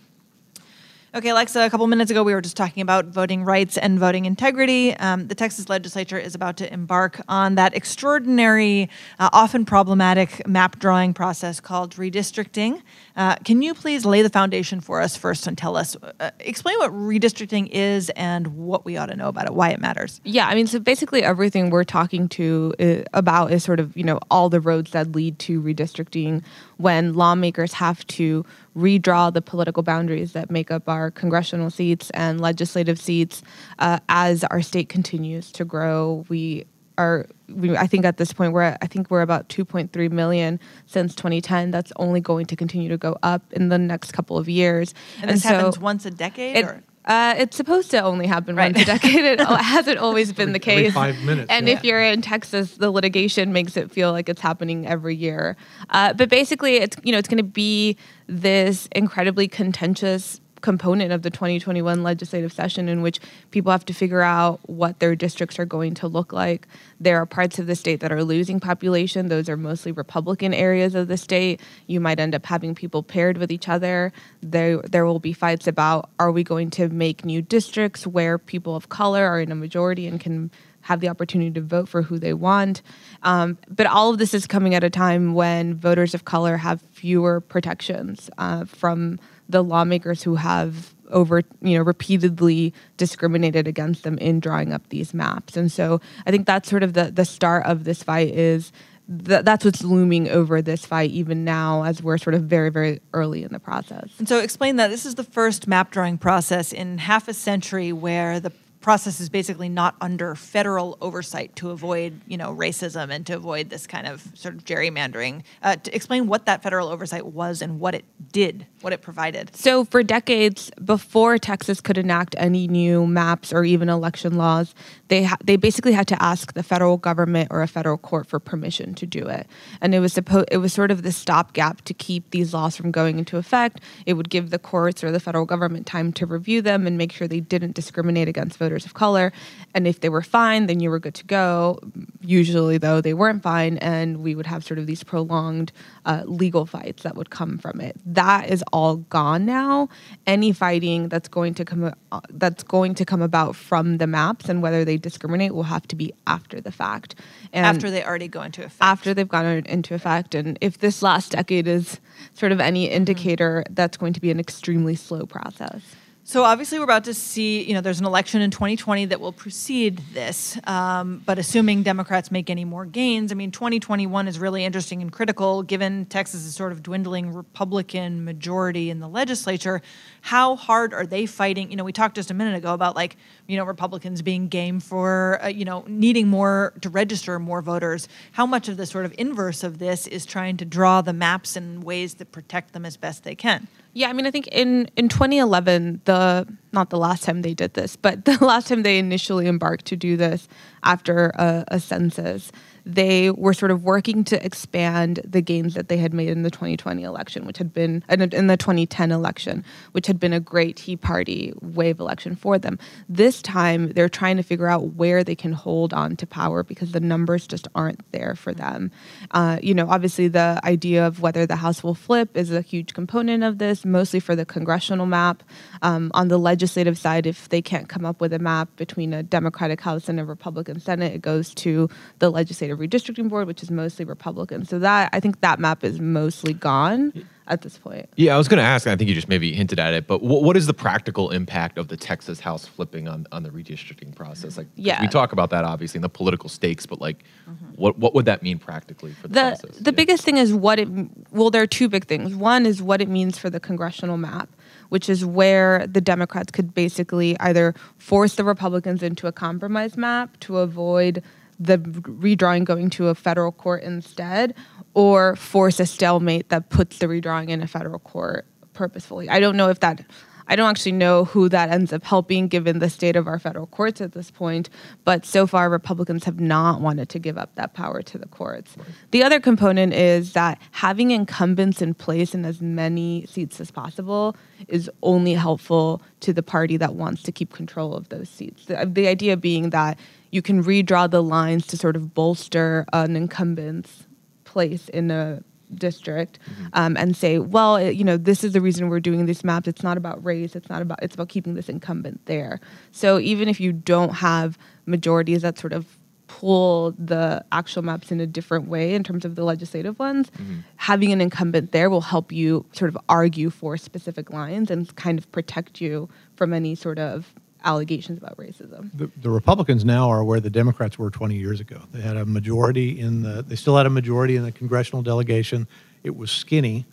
Okay, 1.16 1.30
Alexa, 1.30 1.62
a 1.62 1.70
couple 1.70 1.86
minutes 1.86 2.10
ago 2.10 2.22
we 2.22 2.34
were 2.34 2.42
just 2.42 2.58
talking 2.58 2.82
about 2.82 3.06
voting 3.06 3.42
rights 3.42 3.78
and 3.78 3.98
voting 3.98 4.26
integrity. 4.26 4.94
Um, 4.96 5.28
the 5.28 5.34
Texas 5.34 5.70
legislature 5.70 6.18
is 6.18 6.34
about 6.34 6.58
to 6.58 6.70
embark 6.70 7.22
on 7.26 7.54
that 7.54 7.74
extraordinary, 7.74 8.90
uh, 9.18 9.30
often 9.32 9.64
problematic 9.64 10.46
map 10.46 10.78
drawing 10.78 11.14
process 11.14 11.58
called 11.58 11.94
redistricting. 11.94 12.82
Uh, 13.16 13.36
can 13.36 13.62
you 13.62 13.72
please 13.72 14.04
lay 14.04 14.20
the 14.20 14.28
foundation 14.28 14.78
for 14.78 15.00
us 15.00 15.16
first 15.16 15.46
and 15.46 15.56
tell 15.56 15.74
us, 15.74 15.96
uh, 16.20 16.32
explain 16.40 16.76
what 16.80 16.92
redistricting 16.92 17.70
is 17.72 18.10
and 18.10 18.48
what 18.48 18.84
we 18.84 18.98
ought 18.98 19.06
to 19.06 19.16
know 19.16 19.28
about 19.28 19.46
it, 19.46 19.54
why 19.54 19.70
it 19.70 19.80
matters? 19.80 20.20
Yeah, 20.22 20.46
I 20.48 20.54
mean, 20.54 20.66
so 20.66 20.78
basically 20.78 21.22
everything 21.22 21.70
we're 21.70 21.84
talking 21.84 22.28
to 22.28 22.74
uh, 22.78 22.96
about 23.14 23.52
is 23.52 23.64
sort 23.64 23.80
of 23.80 23.96
you 23.96 24.04
know 24.04 24.20
all 24.30 24.50
the 24.50 24.60
roads 24.60 24.90
that 24.90 25.12
lead 25.12 25.38
to 25.38 25.62
redistricting 25.62 26.44
when 26.78 27.14
lawmakers 27.14 27.72
have 27.74 28.06
to 28.06 28.44
redraw 28.76 29.32
the 29.32 29.42
political 29.42 29.82
boundaries 29.82 30.32
that 30.32 30.50
make 30.50 30.70
up 30.70 30.88
our 30.88 31.10
congressional 31.10 31.70
seats 31.70 32.10
and 32.10 32.40
legislative 32.40 32.98
seats 32.98 33.42
uh, 33.78 33.98
as 34.08 34.44
our 34.44 34.62
state 34.62 34.88
continues 34.88 35.50
to 35.52 35.64
grow. 35.64 36.24
We 36.28 36.66
are, 36.98 37.26
we, 37.48 37.76
I 37.76 37.86
think 37.86 38.04
at 38.04 38.16
this 38.16 38.32
point 38.32 38.52
we're 38.52 38.76
I 38.80 38.86
think 38.86 39.10
we're 39.10 39.22
about 39.22 39.48
2.3 39.48 40.10
million 40.10 40.60
since 40.86 41.14
2010. 41.14 41.70
That's 41.70 41.92
only 41.96 42.20
going 42.20 42.46
to 42.46 42.56
continue 42.56 42.88
to 42.88 42.98
go 42.98 43.16
up 43.22 43.42
in 43.52 43.68
the 43.68 43.78
next 43.78 44.12
couple 44.12 44.38
of 44.38 44.48
years. 44.48 44.94
And, 45.20 45.30
this 45.30 45.42
so- 45.42 45.48
happens 45.50 45.78
once 45.78 46.06
a 46.06 46.10
decade? 46.10 46.56
it, 46.56 46.64
or? 46.64 46.82
Uh, 47.06 47.34
it's 47.38 47.56
supposed 47.56 47.90
to 47.92 48.00
only 48.02 48.26
happen 48.26 48.56
Right. 48.56 48.74
once 48.74 48.82
a 48.82 48.92
decade. 48.92 49.24
It 49.24 49.40
hasn't 49.40 49.98
always 49.98 50.32
been 50.32 50.52
the 50.52 50.60
Every 50.68 50.84
case. 50.84 50.92
five 50.94 51.16
minutes, 51.22 51.46
And 51.50 51.68
yeah. 51.68 51.74
if 51.74 51.84
you're 51.84 52.02
in 52.02 52.20
Texas, 52.22 52.76
the 52.76 52.90
litigation 52.90 53.52
makes 53.52 53.76
it 53.76 53.90
feel 53.90 54.12
like 54.12 54.28
it's 54.28 54.40
happening 54.40 54.86
every 54.86 55.14
year. 55.14 55.56
Uh, 55.90 56.12
but 56.14 56.28
basically, 56.28 56.76
it's 56.76 56.96
you 57.04 57.12
know 57.12 57.18
it's 57.18 57.28
going 57.28 57.38
to 57.38 57.42
be 57.44 57.96
this 58.26 58.88
incredibly 58.92 59.46
contentious 59.48 60.40
component 60.60 61.12
of 61.12 61.22
the 61.22 61.30
2021 61.30 62.02
legislative 62.02 62.52
session 62.52 62.88
in 62.88 63.02
which 63.02 63.20
people 63.50 63.72
have 63.72 63.84
to 63.84 63.92
figure 63.92 64.22
out 64.22 64.60
what 64.68 64.98
their 64.98 65.14
districts 65.14 65.58
are 65.58 65.64
going 65.64 65.94
to 65.94 66.08
look 66.08 66.32
like. 66.32 66.66
There 67.00 67.16
are 67.16 67.26
parts 67.26 67.58
of 67.58 67.66
the 67.66 67.76
state 67.76 68.00
that 68.00 68.12
are 68.12 68.24
losing 68.24 68.60
population. 68.60 69.28
Those 69.28 69.48
are 69.48 69.56
mostly 69.56 69.92
Republican 69.92 70.54
areas 70.54 70.94
of 70.94 71.08
the 71.08 71.16
state. 71.16 71.60
You 71.86 72.00
might 72.00 72.20
end 72.20 72.34
up 72.34 72.46
having 72.46 72.74
people 72.74 73.02
paired 73.02 73.38
with 73.38 73.50
each 73.50 73.68
other. 73.68 74.12
There, 74.42 74.78
there 74.78 75.06
will 75.06 75.20
be 75.20 75.32
fights 75.32 75.66
about 75.66 76.10
are 76.18 76.32
we 76.32 76.42
going 76.42 76.70
to 76.70 76.88
make 76.88 77.24
new 77.24 77.42
districts 77.42 78.06
where 78.06 78.38
people 78.38 78.76
of 78.76 78.88
color 78.88 79.24
are 79.24 79.40
in 79.40 79.52
a 79.52 79.56
majority 79.56 80.06
and 80.06 80.20
can 80.20 80.50
have 80.86 81.00
the 81.00 81.08
opportunity 81.08 81.50
to 81.50 81.60
vote 81.60 81.88
for 81.88 82.02
who 82.02 82.16
they 82.18 82.32
want. 82.32 82.80
Um, 83.24 83.58
but 83.68 83.86
all 83.86 84.10
of 84.10 84.18
this 84.18 84.32
is 84.32 84.46
coming 84.46 84.74
at 84.74 84.84
a 84.84 84.90
time 84.90 85.34
when 85.34 85.74
voters 85.74 86.14
of 86.14 86.24
color 86.24 86.56
have 86.56 86.80
fewer 86.92 87.40
protections 87.40 88.30
uh, 88.38 88.64
from 88.66 89.18
the 89.48 89.62
lawmakers 89.62 90.22
who 90.22 90.36
have 90.36 90.94
over 91.10 91.42
you 91.60 91.78
know 91.78 91.84
repeatedly 91.84 92.74
discriminated 92.96 93.68
against 93.68 94.02
them 94.02 94.18
in 94.18 94.40
drawing 94.40 94.72
up 94.72 94.88
these 94.88 95.14
maps. 95.14 95.56
And 95.56 95.70
so 95.70 96.00
i 96.26 96.30
think 96.30 96.46
that's 96.46 96.68
sort 96.68 96.82
of 96.82 96.94
the 96.94 97.10
the 97.10 97.24
start 97.24 97.64
of 97.66 97.84
this 97.84 98.02
fight 98.02 98.34
is 98.34 98.72
th- 99.08 99.44
that's 99.44 99.64
what's 99.64 99.84
looming 99.84 100.28
over 100.28 100.60
this 100.60 100.84
fight 100.84 101.10
even 101.10 101.44
now 101.44 101.84
as 101.84 102.02
we're 102.02 102.18
sort 102.18 102.34
of 102.34 102.42
very 102.42 102.70
very 102.70 103.00
early 103.12 103.42
in 103.42 103.52
the 103.52 103.60
process. 103.60 104.10
And 104.18 104.28
so 104.28 104.40
explain 104.40 104.76
that. 104.76 104.88
This 104.88 105.06
is 105.06 105.14
the 105.14 105.24
first 105.24 105.66
map 105.66 105.90
drawing 105.90 106.18
process 106.18 106.72
in 106.72 106.98
half 106.98 107.28
a 107.28 107.34
century 107.34 107.92
where 107.92 108.40
the 108.40 108.52
process 108.86 109.18
is 109.18 109.28
basically 109.28 109.68
not 109.68 109.96
under 110.00 110.36
federal 110.36 110.96
oversight 111.00 111.56
to 111.56 111.70
avoid, 111.70 112.20
you 112.28 112.36
know, 112.36 112.54
racism 112.54 113.10
and 113.10 113.26
to 113.26 113.34
avoid 113.34 113.68
this 113.68 113.84
kind 113.84 114.06
of 114.06 114.24
sort 114.34 114.54
of 114.54 114.64
gerrymandering. 114.64 115.42
Uh, 115.60 115.74
to 115.74 115.92
explain 115.92 116.28
what 116.28 116.46
that 116.46 116.62
federal 116.62 116.88
oversight 116.88 117.26
was 117.26 117.60
and 117.60 117.80
what 117.80 117.96
it 117.96 118.04
did, 118.30 118.64
what 118.82 118.92
it 118.92 119.02
provided. 119.02 119.56
So, 119.56 119.84
for 119.84 120.04
decades 120.04 120.70
before 120.84 121.36
Texas 121.36 121.80
could 121.80 121.98
enact 121.98 122.36
any 122.38 122.68
new 122.68 123.08
maps 123.08 123.52
or 123.52 123.64
even 123.64 123.88
election 123.88 124.36
laws, 124.36 124.72
they 125.08 125.24
ha- 125.24 125.38
they 125.42 125.56
basically 125.56 125.92
had 125.92 126.06
to 126.06 126.22
ask 126.22 126.52
the 126.52 126.62
federal 126.62 126.96
government 126.96 127.48
or 127.50 127.62
a 127.62 127.66
federal 127.66 127.98
court 127.98 128.28
for 128.28 128.38
permission 128.38 128.94
to 128.94 129.04
do 129.04 129.26
it, 129.26 129.48
and 129.80 129.96
it 129.96 129.98
was 129.98 130.12
supposed 130.12 130.46
it 130.52 130.58
was 130.58 130.72
sort 130.72 130.92
of 130.92 131.02
the 131.02 131.10
stopgap 131.10 131.80
to 131.86 131.92
keep 131.92 132.30
these 132.30 132.54
laws 132.54 132.76
from 132.76 132.92
going 132.92 133.18
into 133.18 133.36
effect. 133.36 133.80
It 134.06 134.12
would 134.12 134.30
give 134.30 134.50
the 134.50 134.60
courts 134.60 135.02
or 135.02 135.10
the 135.10 135.18
federal 135.18 135.44
government 135.44 135.86
time 135.86 136.12
to 136.12 136.24
review 136.24 136.62
them 136.62 136.86
and 136.86 136.96
make 136.96 137.10
sure 137.10 137.26
they 137.26 137.40
didn't 137.40 137.74
discriminate 137.74 138.28
against 138.28 138.58
voters 138.58 138.75
of 138.84 138.94
color. 138.94 139.32
And 139.74 139.86
if 139.86 140.00
they 140.00 140.08
were 140.08 140.22
fine, 140.22 140.66
then 140.66 140.80
you 140.80 140.90
were 140.90 140.98
good 140.98 141.14
to 141.14 141.24
go. 141.24 141.78
Usually, 142.20 142.78
though, 142.78 143.00
they 143.00 143.14
weren't 143.14 143.42
fine, 143.42 143.78
and 143.78 144.22
we 144.22 144.34
would 144.34 144.46
have 144.46 144.64
sort 144.64 144.78
of 144.78 144.86
these 144.86 145.04
prolonged 145.04 145.70
uh, 146.04 146.22
legal 146.24 146.66
fights 146.66 147.02
that 147.02 147.14
would 147.14 147.30
come 147.30 147.58
from 147.58 147.80
it. 147.80 147.96
That 148.04 148.50
is 148.50 148.64
all 148.72 148.96
gone 148.96 149.44
now. 149.46 149.88
Any 150.26 150.52
fighting 150.52 151.08
that's 151.08 151.28
going 151.28 151.54
to 151.54 151.64
come 151.64 151.94
uh, 152.12 152.20
that's 152.30 152.62
going 152.62 152.94
to 152.94 153.04
come 153.04 153.22
about 153.22 153.54
from 153.54 153.98
the 153.98 154.06
maps 154.06 154.48
and 154.48 154.62
whether 154.62 154.84
they 154.84 154.96
discriminate 154.96 155.54
will 155.54 155.62
have 155.64 155.86
to 155.88 155.96
be 155.96 156.12
after 156.26 156.60
the 156.60 156.72
fact. 156.72 157.14
And 157.52 157.66
after 157.66 157.90
they 157.90 158.04
already 158.04 158.28
go 158.28 158.42
into 158.42 158.64
effect. 158.64 158.82
after 158.82 159.14
they've 159.14 159.28
gone 159.28 159.46
into 159.66 159.94
effect. 159.94 160.34
And 160.34 160.58
if 160.60 160.78
this 160.78 161.02
last 161.02 161.32
decade 161.32 161.68
is 161.68 162.00
sort 162.34 162.52
of 162.52 162.60
any 162.60 162.86
indicator, 162.86 163.64
that's 163.70 163.96
going 163.96 164.12
to 164.14 164.20
be 164.20 164.30
an 164.30 164.40
extremely 164.40 164.94
slow 164.94 165.26
process. 165.26 165.82
So 166.28 166.42
obviously, 166.42 166.80
we're 166.80 166.84
about 166.86 167.04
to 167.04 167.14
see. 167.14 167.62
You 167.62 167.74
know, 167.74 167.80
there's 167.80 168.00
an 168.00 168.04
election 168.04 168.42
in 168.42 168.50
2020 168.50 169.04
that 169.06 169.20
will 169.20 169.32
precede 169.32 169.98
this. 170.12 170.58
Um, 170.64 171.22
but 171.24 171.38
assuming 171.38 171.84
Democrats 171.84 172.32
make 172.32 172.50
any 172.50 172.64
more 172.64 172.84
gains, 172.84 173.30
I 173.30 173.36
mean, 173.36 173.52
2021 173.52 174.26
is 174.26 174.40
really 174.40 174.64
interesting 174.64 175.02
and 175.02 175.12
critical, 175.12 175.62
given 175.62 176.04
Texas's 176.06 176.52
sort 176.52 176.72
of 176.72 176.82
dwindling 176.82 177.32
Republican 177.32 178.24
majority 178.24 178.90
in 178.90 178.98
the 178.98 179.06
legislature. 179.08 179.82
How 180.20 180.56
hard 180.56 180.92
are 180.92 181.06
they 181.06 181.26
fighting? 181.26 181.70
You 181.70 181.76
know, 181.76 181.84
we 181.84 181.92
talked 181.92 182.16
just 182.16 182.32
a 182.32 182.34
minute 182.34 182.56
ago 182.56 182.74
about 182.74 182.96
like 182.96 183.16
you 183.46 183.56
know 183.56 183.64
Republicans 183.64 184.20
being 184.20 184.48
game 184.48 184.80
for 184.80 185.38
uh, 185.44 185.46
you 185.46 185.64
know 185.64 185.84
needing 185.86 186.26
more 186.26 186.72
to 186.80 186.88
register 186.88 187.38
more 187.38 187.62
voters. 187.62 188.08
How 188.32 188.46
much 188.46 188.68
of 188.68 188.78
the 188.78 188.86
sort 188.86 189.04
of 189.04 189.14
inverse 189.16 189.62
of 189.62 189.78
this 189.78 190.08
is 190.08 190.26
trying 190.26 190.56
to 190.56 190.64
draw 190.64 191.02
the 191.02 191.12
maps 191.12 191.56
in 191.56 191.82
ways 191.82 192.14
that 192.14 192.32
protect 192.32 192.72
them 192.72 192.84
as 192.84 192.96
best 192.96 193.22
they 193.22 193.36
can? 193.36 193.68
Yeah, 193.96 194.10
I 194.10 194.12
mean, 194.12 194.26
I 194.26 194.30
think 194.30 194.46
in 194.48 194.90
in 194.94 195.08
2011, 195.08 196.02
the 196.04 196.46
not 196.74 196.90
the 196.90 196.98
last 196.98 197.24
time 197.24 197.40
they 197.40 197.54
did 197.54 197.72
this, 197.72 197.96
but 197.96 198.24
the 198.26 198.36
last 198.44 198.68
time 198.68 198.82
they 198.82 198.98
initially 198.98 199.46
embarked 199.46 199.86
to 199.86 199.96
do 199.96 200.18
this 200.18 200.48
after 200.82 201.30
a, 201.34 201.64
a 201.68 201.80
census, 201.80 202.52
they 202.86 203.32
were 203.32 203.52
sort 203.52 203.72
of 203.72 203.82
working 203.82 204.22
to 204.22 204.46
expand 204.46 205.20
the 205.24 205.42
gains 205.42 205.74
that 205.74 205.88
they 205.88 205.96
had 205.96 206.14
made 206.14 206.28
in 206.28 206.42
the 206.42 206.50
2020 206.50 207.02
election, 207.02 207.44
which 207.44 207.58
had 207.58 207.72
been 207.72 208.04
in 208.08 208.46
the 208.46 208.56
2010 208.56 209.10
election, 209.10 209.64
which 209.90 210.06
had 210.06 210.20
been 210.20 210.32
a 210.32 210.38
great 210.38 210.76
Tea 210.76 210.96
Party 210.96 211.52
wave 211.60 211.98
election 211.98 212.36
for 212.36 212.58
them. 212.58 212.78
This 213.08 213.42
time, 213.42 213.92
they're 213.92 214.08
trying 214.08 214.36
to 214.36 214.44
figure 214.44 214.68
out 214.68 214.94
where 214.94 215.24
they 215.24 215.34
can 215.34 215.52
hold 215.52 215.92
on 215.92 216.14
to 216.16 216.26
power 216.28 216.62
because 216.62 216.92
the 216.92 217.00
numbers 217.00 217.48
just 217.48 217.66
aren't 217.74 218.00
there 218.12 218.36
for 218.36 218.54
them. 218.54 218.92
Uh, 219.32 219.58
you 219.60 219.74
know, 219.74 219.90
obviously, 219.90 220.28
the 220.28 220.60
idea 220.62 221.04
of 221.04 221.20
whether 221.20 221.44
the 221.44 221.56
House 221.56 221.82
will 221.82 221.94
flip 221.94 222.36
is 222.36 222.52
a 222.52 222.60
huge 222.60 222.94
component 222.94 223.42
of 223.42 223.58
this, 223.58 223.84
mostly 223.84 224.20
for 224.20 224.36
the 224.36 224.46
congressional 224.46 225.06
map. 225.06 225.42
Um, 225.82 226.12
on 226.14 226.28
the 226.28 226.38
legislative 226.38 226.96
side, 226.96 227.26
if 227.26 227.48
they 227.48 227.60
can't 227.60 227.88
come 227.88 228.04
up 228.04 228.20
with 228.20 228.32
a 228.32 228.38
map 228.38 228.68
between 228.76 229.12
a 229.12 229.24
Democratic 229.24 229.80
House 229.80 230.08
and 230.08 230.20
a 230.20 230.24
Republican 230.24 230.78
Senate, 230.78 231.12
it 231.12 231.22
goes 231.22 231.52
to 231.54 231.88
the 232.20 232.30
legislative 232.30 232.75
redistricting 232.76 233.28
board, 233.28 233.46
which 233.46 233.62
is 233.62 233.70
mostly 233.70 234.04
Republican. 234.04 234.64
So 234.64 234.78
that 234.78 235.10
I 235.12 235.20
think 235.20 235.40
that 235.40 235.58
map 235.58 235.84
is 235.84 236.00
mostly 236.00 236.52
gone 236.52 237.12
at 237.48 237.62
this 237.62 237.78
point. 237.78 238.08
Yeah, 238.16 238.34
I 238.34 238.38
was 238.38 238.48
going 238.48 238.58
to 238.58 238.64
ask. 238.64 238.86
And 238.86 238.92
I 238.92 238.96
think 238.96 239.08
you 239.08 239.14
just 239.14 239.28
maybe 239.28 239.52
hinted 239.52 239.78
at 239.78 239.94
it, 239.94 240.06
but 240.06 240.22
what, 240.22 240.42
what 240.42 240.56
is 240.56 240.66
the 240.66 240.74
practical 240.74 241.30
impact 241.30 241.78
of 241.78 241.88
the 241.88 241.96
Texas 241.96 242.40
House 242.40 242.66
flipping 242.66 243.06
on, 243.06 243.26
on 243.30 243.44
the 243.44 243.50
redistricting 243.50 244.14
process? 244.14 244.56
Like, 244.58 244.66
Yeah. 244.74 245.00
we 245.00 245.08
talk 245.08 245.32
about 245.32 245.50
that 245.50 245.64
obviously 245.64 245.98
in 245.98 246.02
the 246.02 246.08
political 246.08 246.48
stakes, 246.48 246.86
but 246.86 247.00
like, 247.00 247.22
mm-hmm. 247.48 247.66
what 247.76 247.98
what 247.98 248.14
would 248.14 248.24
that 248.24 248.42
mean 248.42 248.58
practically 248.58 249.12
for 249.12 249.28
the, 249.28 249.34
the 249.34 249.40
process? 249.40 249.76
the 249.78 249.90
Yeah. 249.90 249.96
biggest 249.96 250.24
thing 250.24 250.36
is 250.38 250.52
what 250.52 250.78
it 250.78 250.88
well 251.30 251.50
there 251.50 251.62
are 251.62 251.66
two 251.66 251.88
big 251.88 252.06
things 252.06 252.34
one 252.34 252.66
is 252.66 252.82
what 252.82 253.00
it 253.00 253.08
means 253.08 253.38
for 253.38 253.50
the 253.50 253.60
congressional 253.60 254.16
map 254.16 254.48
which 254.88 255.08
is 255.08 255.24
where 255.24 255.86
the 255.86 256.00
democrats 256.00 256.50
could 256.50 256.74
basically 256.74 257.38
either 257.40 257.74
force 257.98 258.34
the 258.36 258.44
republicans 258.44 259.02
into 259.02 259.26
a 259.26 259.32
compromise 259.32 259.96
map 259.96 260.38
to 260.40 260.58
avoid 260.58 261.22
the 261.58 261.78
redrawing 261.78 262.64
going 262.64 262.90
to 262.90 263.08
a 263.08 263.14
federal 263.14 263.52
court 263.52 263.82
instead 263.82 264.54
or 264.94 265.36
force 265.36 265.80
a 265.80 265.86
stalemate 265.86 266.48
that 266.48 266.70
puts 266.70 266.98
the 266.98 267.06
redrawing 267.06 267.48
in 267.48 267.62
a 267.62 267.66
federal 267.66 267.98
court 267.98 268.46
purposefully 268.72 269.28
i 269.28 269.40
don't 269.40 269.56
know 269.56 269.68
if 269.68 269.80
that 269.80 270.04
I 270.48 270.56
don't 270.56 270.70
actually 270.70 270.92
know 270.92 271.24
who 271.24 271.48
that 271.48 271.70
ends 271.70 271.92
up 271.92 272.04
helping 272.04 272.48
given 272.48 272.78
the 272.78 272.88
state 272.88 273.16
of 273.16 273.26
our 273.26 273.38
federal 273.38 273.66
courts 273.66 274.00
at 274.00 274.12
this 274.12 274.30
point, 274.30 274.70
but 275.04 275.26
so 275.26 275.46
far 275.46 275.68
Republicans 275.68 276.24
have 276.24 276.38
not 276.38 276.80
wanted 276.80 277.08
to 277.10 277.18
give 277.18 277.36
up 277.36 277.54
that 277.56 277.74
power 277.74 278.02
to 278.02 278.18
the 278.18 278.28
courts. 278.28 278.76
The 279.10 279.22
other 279.22 279.40
component 279.40 279.92
is 279.92 280.34
that 280.34 280.60
having 280.70 281.10
incumbents 281.10 281.82
in 281.82 281.94
place 281.94 282.34
in 282.34 282.44
as 282.44 282.60
many 282.60 283.26
seats 283.26 283.60
as 283.60 283.70
possible 283.70 284.36
is 284.68 284.90
only 285.02 285.34
helpful 285.34 286.00
to 286.20 286.32
the 286.32 286.42
party 286.42 286.76
that 286.76 286.94
wants 286.94 287.22
to 287.24 287.32
keep 287.32 287.52
control 287.52 287.94
of 287.94 288.08
those 288.08 288.28
seats. 288.28 288.66
The, 288.66 288.88
the 288.90 289.08
idea 289.08 289.36
being 289.36 289.70
that 289.70 289.98
you 290.30 290.42
can 290.42 290.62
redraw 290.62 291.10
the 291.10 291.22
lines 291.22 291.66
to 291.68 291.76
sort 291.76 291.96
of 291.96 292.14
bolster 292.14 292.84
an 292.92 293.16
incumbent's 293.16 294.06
place 294.44 294.88
in 294.90 295.10
a 295.10 295.42
district 295.74 296.38
um, 296.74 296.96
and 296.96 297.16
say, 297.16 297.38
well, 297.38 297.76
it- 297.76 297.96
you 297.96 298.04
know, 298.04 298.16
this 298.16 298.44
is 298.44 298.52
the 298.52 298.60
reason 298.60 298.88
we're 298.88 299.00
doing 299.00 299.26
these 299.26 299.42
maps. 299.44 299.66
It's 299.66 299.82
not 299.82 299.96
about 299.96 300.24
race. 300.24 300.54
It's 300.54 300.68
not 300.68 300.80
about. 300.82 301.00
It's 301.02 301.14
about 301.14 301.28
keeping 301.28 301.54
this 301.54 301.68
incumbent 301.68 302.24
there. 302.26 302.60
So 302.92 303.18
even 303.18 303.48
if 303.48 303.58
you 303.60 303.72
don't 303.72 304.14
have 304.14 304.56
majorities 304.86 305.42
that 305.42 305.58
sort 305.58 305.72
of 305.72 305.84
pull 306.28 306.92
the 306.98 307.44
actual 307.52 307.82
maps 307.82 308.10
in 308.10 308.20
a 308.20 308.26
different 308.26 308.68
way 308.68 308.94
in 308.94 309.02
terms 309.04 309.24
of 309.24 309.34
the 309.36 309.44
legislative 309.44 309.98
ones, 309.98 310.28
having 310.76 311.12
an 311.12 311.20
incumbent 311.20 311.72
there 311.72 311.88
will 311.88 312.00
help 312.00 312.30
you 312.32 312.64
sort 312.72 312.88
of 312.88 312.98
argue 313.08 313.48
for 313.50 313.76
specific 313.76 314.30
lines 314.30 314.70
and 314.70 314.94
kind 314.96 315.18
of 315.18 315.30
protect 315.32 315.80
you 315.80 316.08
from 316.36 316.52
any 316.52 316.74
sort 316.74 316.98
of 316.98 317.32
allegations 317.66 318.18
about 318.18 318.36
racism. 318.36 318.90
The, 318.94 319.10
the 319.20 319.28
Republicans 319.28 319.84
now 319.84 320.08
are 320.08 320.24
where 320.24 320.40
the 320.40 320.50
Democrats 320.50 320.98
were 320.98 321.10
20 321.10 321.34
years 321.34 321.60
ago. 321.60 321.80
They 321.92 322.00
had 322.00 322.16
a 322.16 322.24
majority 322.24 322.98
in 322.98 323.22
the, 323.22 323.42
they 323.42 323.56
still 323.56 323.76
had 323.76 323.86
a 323.86 323.90
majority 323.90 324.36
in 324.36 324.44
the 324.44 324.52
congressional 324.52 325.02
delegation. 325.02 325.66
It 326.04 326.16
was 326.16 326.30
skinny, 326.30 326.86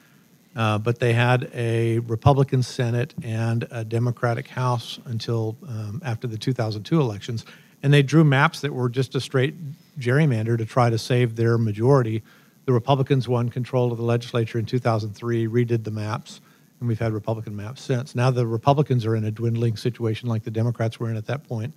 uh, 0.56 0.80
but 0.80 1.00
they 1.00 1.14
had 1.14 1.50
a 1.54 2.00
Republican 2.00 2.64
Senate 2.64 3.14
and 3.24 3.68
a 3.70 3.86
Democratic 3.86 4.48
House 4.48 5.00
until 5.06 5.56
um, 5.68 6.02
after 6.04 6.28
the 6.28 6.38
2002 6.38 7.00
elections. 7.00 7.46
And 7.84 7.94
they 7.94 8.02
drew 8.02 8.24
maps 8.24 8.62
that 8.62 8.74
were 8.74 8.90
just 8.90 9.14
a 9.14 9.22
straight 9.22 9.56
gerrymander 10.00 10.58
to 10.58 10.66
try 10.66 10.90
to 10.90 10.98
save 10.98 11.36
their 11.36 11.58
majority. 11.58 12.24
The 12.66 12.74
Republicans 12.74 13.28
won 13.28 13.50
control 13.50 13.92
of 13.92 13.98
the 13.98 14.06
legislature 14.06 14.58
in 14.58 14.66
2003, 14.66 15.48
redid 15.48 15.84
the 15.84 15.92
maps 15.92 16.42
and 16.84 16.90
we've 16.90 17.00
had 17.00 17.14
Republican 17.14 17.56
maps 17.56 17.82
since. 17.82 18.14
Now 18.14 18.30
the 18.30 18.46
Republicans 18.46 19.06
are 19.06 19.16
in 19.16 19.24
a 19.24 19.32
dwindling 19.32 19.78
situation 19.78 20.28
like 20.28 20.44
the 20.44 20.52
Democrats 20.52 21.00
were 21.00 21.10
in 21.10 21.16
at 21.16 21.26
that 21.28 21.48
point. 21.48 21.74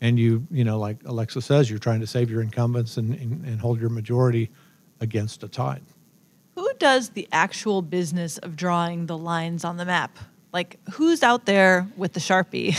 And 0.00 0.18
you, 0.18 0.46
you 0.50 0.64
know, 0.64 0.78
like 0.78 0.96
Alexa 1.04 1.42
says, 1.42 1.68
you're 1.68 1.78
trying 1.78 2.00
to 2.00 2.06
save 2.06 2.30
your 2.30 2.40
incumbents 2.40 2.96
and, 2.96 3.12
and, 3.14 3.44
and 3.44 3.60
hold 3.60 3.78
your 3.78 3.90
majority 3.90 4.50
against 5.00 5.42
a 5.42 5.48
tide. 5.48 5.82
Who 6.54 6.70
does 6.78 7.10
the 7.10 7.28
actual 7.32 7.82
business 7.82 8.38
of 8.38 8.56
drawing 8.56 9.06
the 9.06 9.18
lines 9.18 9.62
on 9.62 9.76
the 9.76 9.84
map? 9.84 10.18
Like, 10.56 10.78
who's 10.94 11.22
out 11.22 11.44
there 11.44 11.86
with 11.98 12.14
the 12.14 12.20
Sharpie 12.20 12.74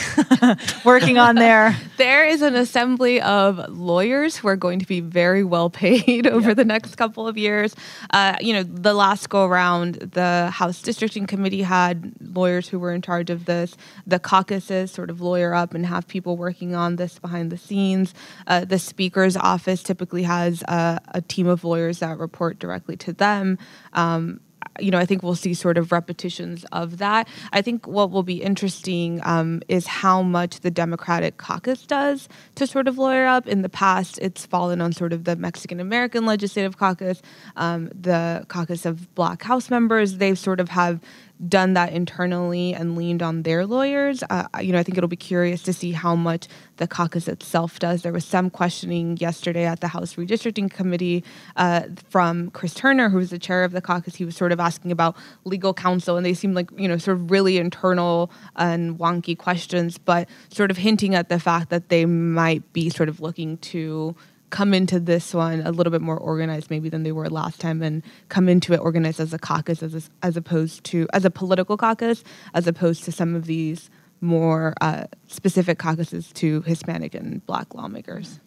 working 0.83 1.19
on 1.19 1.35
there? 1.35 1.77
There 1.97 2.27
is 2.27 2.43
an 2.43 2.55
assembly 2.55 3.21
of 3.21 3.69
lawyers 3.69 4.37
who 4.37 4.47
are 4.47 4.55
going 4.55 4.79
to 4.79 4.85
be 4.85 4.99
very 4.99 5.43
well 5.43 5.69
paid 5.69 6.27
over 6.37 6.53
the 6.53 6.65
next 6.65 6.95
couple 6.95 7.27
of 7.27 7.37
years. 7.37 7.75
Uh, 8.11 8.35
you 8.39 8.53
know, 8.53 8.61
the 8.63 8.93
last 8.93 9.29
go 9.29 9.45
around, 9.45 9.95
the 9.95 10.49
House 10.51 10.81
Districting 10.81 11.25
Committee 11.25 11.63
had 11.63 12.13
lawyers 12.19 12.67
who 12.67 12.77
were 12.79 12.93
in 12.93 13.01
charge 13.01 13.29
of 13.31 13.45
this. 13.45 13.75
The 14.05 14.19
caucuses 14.19 14.91
sort 14.91 15.09
of 15.09 15.21
lawyer 15.21 15.53
up 15.55 15.73
and 15.73 15.85
have 15.85 16.07
people 16.07 16.37
working 16.37 16.75
on 16.75 16.97
this 16.97 17.17
behind 17.19 17.51
the 17.51 17.57
scenes. 17.57 18.13
Uh, 18.45 18.65
the 18.65 18.79
Speaker's 18.79 19.37
office 19.37 19.81
typically 19.81 20.23
has 20.23 20.63
uh, 20.63 20.99
a 21.09 21.21
team 21.21 21.47
of 21.47 21.63
lawyers 21.63 21.99
that 21.99 22.17
report 22.17 22.59
directly 22.59 22.95
to 22.97 23.13
them. 23.13 23.57
Um, 23.93 24.39
you 24.79 24.91
know, 24.91 24.97
I 24.97 25.05
think 25.05 25.23
we'll 25.23 25.35
see 25.35 25.53
sort 25.53 25.77
of 25.77 25.91
repetitions 25.91 26.65
of 26.71 26.97
that. 26.97 27.27
I 27.51 27.61
think 27.61 27.87
what 27.87 28.11
will 28.11 28.23
be 28.23 28.41
interesting 28.41 29.21
um, 29.23 29.61
is 29.67 29.87
how 29.87 30.21
much 30.21 30.61
the 30.61 30.71
Democratic 30.71 31.37
caucus 31.37 31.85
does 31.85 32.29
to 32.55 32.67
sort 32.67 32.87
of 32.87 32.97
lawyer 32.97 33.25
up. 33.25 33.47
In 33.47 33.61
the 33.61 33.69
past, 33.69 34.19
it's 34.21 34.45
fallen 34.45 34.81
on 34.81 34.93
sort 34.93 35.13
of 35.13 35.23
the 35.23 35.35
Mexican 35.35 35.79
American 35.79 36.25
Legislative 36.25 36.77
Caucus, 36.77 37.21
um, 37.55 37.87
the 37.87 38.45
caucus 38.47 38.85
of 38.85 39.13
Black 39.15 39.43
House 39.43 39.69
members. 39.69 40.17
They 40.17 40.35
sort 40.35 40.59
of 40.59 40.69
have 40.69 41.01
done 41.47 41.73
that 41.73 41.93
internally 41.93 42.73
and 42.73 42.95
leaned 42.95 43.21
on 43.21 43.43
their 43.43 43.65
lawyers. 43.65 44.23
Uh, 44.29 44.47
you 44.61 44.71
know, 44.71 44.79
I 44.79 44.83
think 44.83 44.97
it'll 44.97 45.07
be 45.07 45.15
curious 45.15 45.61
to 45.63 45.73
see 45.73 45.91
how 45.91 46.15
much 46.15 46.47
the 46.77 46.87
caucus 46.87 47.27
itself 47.27 47.79
does. 47.79 48.01
There 48.01 48.11
was 48.11 48.25
some 48.25 48.49
questioning 48.49 49.17
yesterday 49.17 49.65
at 49.65 49.81
the 49.81 49.87
House 49.87 50.15
Redistricting 50.15 50.71
Committee 50.71 51.23
uh, 51.55 51.83
from 52.09 52.49
Chris 52.51 52.73
Turner, 52.73 53.09
who 53.09 53.17
was 53.17 53.29
the 53.29 53.39
chair 53.39 53.63
of 53.63 53.71
the 53.71 53.81
caucus. 53.81 54.15
He 54.15 54.25
was 54.25 54.35
sort 54.35 54.51
of 54.51 54.59
asking 54.59 54.91
about 54.91 55.15
legal 55.43 55.73
counsel, 55.73 56.17
and 56.17 56.25
they 56.25 56.33
seemed 56.33 56.55
like, 56.55 56.69
you 56.77 56.87
know, 56.87 56.97
sort 56.97 57.17
of 57.17 57.31
really 57.31 57.57
internal 57.57 58.31
and 58.55 58.97
wonky 58.97 59.37
questions, 59.37 59.97
but 59.97 60.27
sort 60.49 60.71
of 60.71 60.77
hinting 60.77 61.15
at 61.15 61.29
the 61.29 61.39
fact 61.39 61.69
that 61.69 61.89
they 61.89 62.05
might 62.05 62.73
be 62.73 62.89
sort 62.89 63.09
of 63.09 63.19
looking 63.19 63.57
to 63.57 64.15
come 64.49 64.73
into 64.73 64.99
this 64.99 65.33
one 65.33 65.61
a 65.61 65.71
little 65.71 65.91
bit 65.91 66.01
more 66.01 66.17
organized 66.17 66.69
maybe 66.69 66.89
than 66.89 67.03
they 67.03 67.11
were 67.11 67.29
last 67.29 67.59
time 67.59 67.81
and 67.81 68.01
come 68.29 68.47
into 68.47 68.73
it 68.73 68.77
organized 68.77 69.19
as 69.19 69.33
a 69.33 69.39
caucus 69.39 69.83
as, 69.83 70.09
as 70.23 70.37
opposed 70.37 70.83
to 70.85 71.07
as 71.13 71.25
a 71.25 71.29
political 71.29 71.75
caucus 71.75 72.23
as 72.53 72.67
opposed 72.67 73.03
to 73.03 73.11
some 73.11 73.35
of 73.35 73.45
these 73.45 73.89
more 74.21 74.73
uh, 74.81 75.05
specific 75.27 75.77
caucuses 75.77 76.31
to 76.33 76.61
Hispanic 76.61 77.13
and 77.13 77.45
Black 77.45 77.75
lawmakers. 77.75 78.39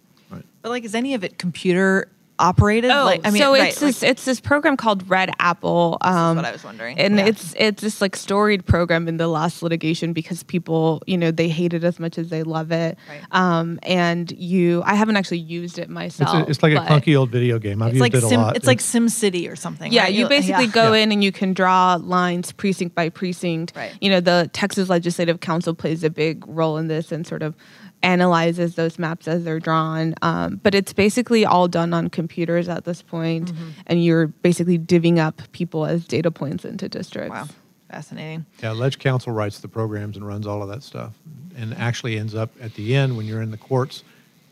But 0.62 0.70
like, 0.70 0.84
is 0.84 0.94
any 0.94 1.14
of 1.14 1.24
it 1.24 1.38
computer 1.38 2.08
operated? 2.40 2.90
Oh, 2.90 3.04
like, 3.04 3.20
I 3.24 3.30
mean, 3.30 3.42
so 3.42 3.52
right, 3.52 3.68
it's 3.68 3.80
like- 3.82 3.88
this 3.94 4.02
it's 4.02 4.24
this 4.24 4.40
program 4.40 4.76
called 4.76 5.06
RedAppl. 5.06 5.98
Um, 6.00 6.36
what 6.36 6.44
I 6.44 6.52
was 6.52 6.64
wondering. 6.64 6.98
and 6.98 7.18
Yeah. 7.18 7.26
it's 7.26 7.54
it's 7.58 7.82
this 7.82 8.00
like 8.00 8.16
storied 8.16 8.66
program 8.66 9.06
in 9.08 9.16
the 9.18 9.28
last 9.28 9.62
litigation 9.62 10.12
because 10.12 10.42
people 10.42 11.02
you 11.06 11.16
know 11.18 11.30
they 11.30 11.48
hate 11.48 11.74
it 11.74 11.84
as 11.84 12.00
much 12.00 12.18
as 12.18 12.28
they 12.30 12.42
love 12.42 12.72
it. 12.72 12.98
Right. 13.08 13.20
Um, 13.30 13.78
and 13.82 14.30
you, 14.32 14.82
I 14.84 14.94
haven't 14.94 15.16
actually 15.16 15.38
used 15.38 15.78
it 15.78 15.82
It's, 15.82 15.90
myself. 15.90 16.46
a, 16.46 16.50
it's 16.50 16.62
like 16.62 16.72
a 16.72 16.76
but- 16.76 16.88
clunky 16.88 17.16
old 17.18 17.30
video 17.30 17.58
game. 17.58 17.82
I've 17.82 17.92
used 17.92 18.00
like 18.00 18.14
it 18.14 18.22
a 18.24 18.26
Sim, 18.28 18.40
lot. 18.40 18.56
it's 18.56 18.66
like 18.66 18.80
Sim 18.80 19.08
City 19.08 19.48
or 19.48 19.56
something. 19.56 19.92
Yeah, 19.92 20.04
right? 20.04 20.14
you 20.14 20.28
basically 20.28 20.64
yeah. 20.66 20.70
go 20.72 20.92
Yeah. 20.92 21.02
in 21.02 21.12
and 21.12 21.22
you 21.22 21.32
can 21.32 21.52
draw 21.52 21.96
lines 22.00 22.52
precinct 22.52 22.94
by 22.94 23.08
precinct. 23.10 23.72
Right. 23.76 23.92
You 24.00 24.10
know, 24.10 24.20
the 24.20 24.48
Texas 24.52 24.88
Legislative 24.88 25.40
Council 25.40 25.74
plays 25.74 26.02
a 26.04 26.10
big 26.10 26.44
role 26.48 26.76
in 26.78 26.88
this 26.88 27.12
and 27.12 27.26
sort 27.26 27.42
of 27.42 27.54
analyzes 28.02 28.74
those 28.76 28.98
maps 28.98 29.28
as 29.28 29.44
they're 29.44 29.60
drawn. 29.60 30.14
Um, 30.22 30.56
but 30.62 30.74
it's 30.74 30.92
basically 30.92 31.44
all 31.44 31.68
done 31.68 31.92
on 31.92 32.08
computers 32.08 32.68
at 32.68 32.84
this 32.84 33.02
point, 33.02 33.52
Mm-hmm. 33.52 33.68
and 33.86 34.04
you're 34.04 34.26
basically 34.28 34.78
divvying 34.78 35.18
up 35.18 35.40
people 35.52 35.86
as 35.86 36.04
data 36.06 36.30
points 36.30 36.64
into 36.64 36.88
districts. 36.88 37.30
Wow, 37.30 37.46
fascinating. 37.90 38.46
Yeah, 38.62 38.72
Lege 38.72 38.98
Council 38.98 39.32
writes 39.32 39.60
the 39.60 39.68
programs 39.68 40.16
and 40.16 40.26
runs 40.26 40.46
all 40.46 40.62
of 40.62 40.68
that 40.70 40.82
stuff, 40.82 41.12
and 41.56 41.74
actually 41.74 42.18
ends 42.18 42.34
up 42.34 42.50
at 42.60 42.74
the 42.74 42.94
end 42.94 43.16
when 43.16 43.26
you're 43.26 43.42
in 43.42 43.50
the 43.50 43.58
courts. 43.58 44.02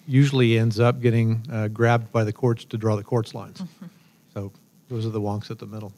Usually 0.06 0.58
ends 0.58 0.80
up 0.80 1.00
getting 1.00 1.42
uh, 1.52 1.68
grabbed 1.68 2.10
by 2.12 2.24
the 2.24 2.32
courts 2.32 2.64
to 2.66 2.78
draw 2.78 2.96
the 2.96 3.04
courts 3.04 3.34
lines. 3.34 3.62
So 4.32 4.52
those 4.88 5.04
are 5.04 5.10
the 5.10 5.20
wonks 5.20 5.50
at 5.50 5.58
the 5.58 5.66
middle. 5.66 5.92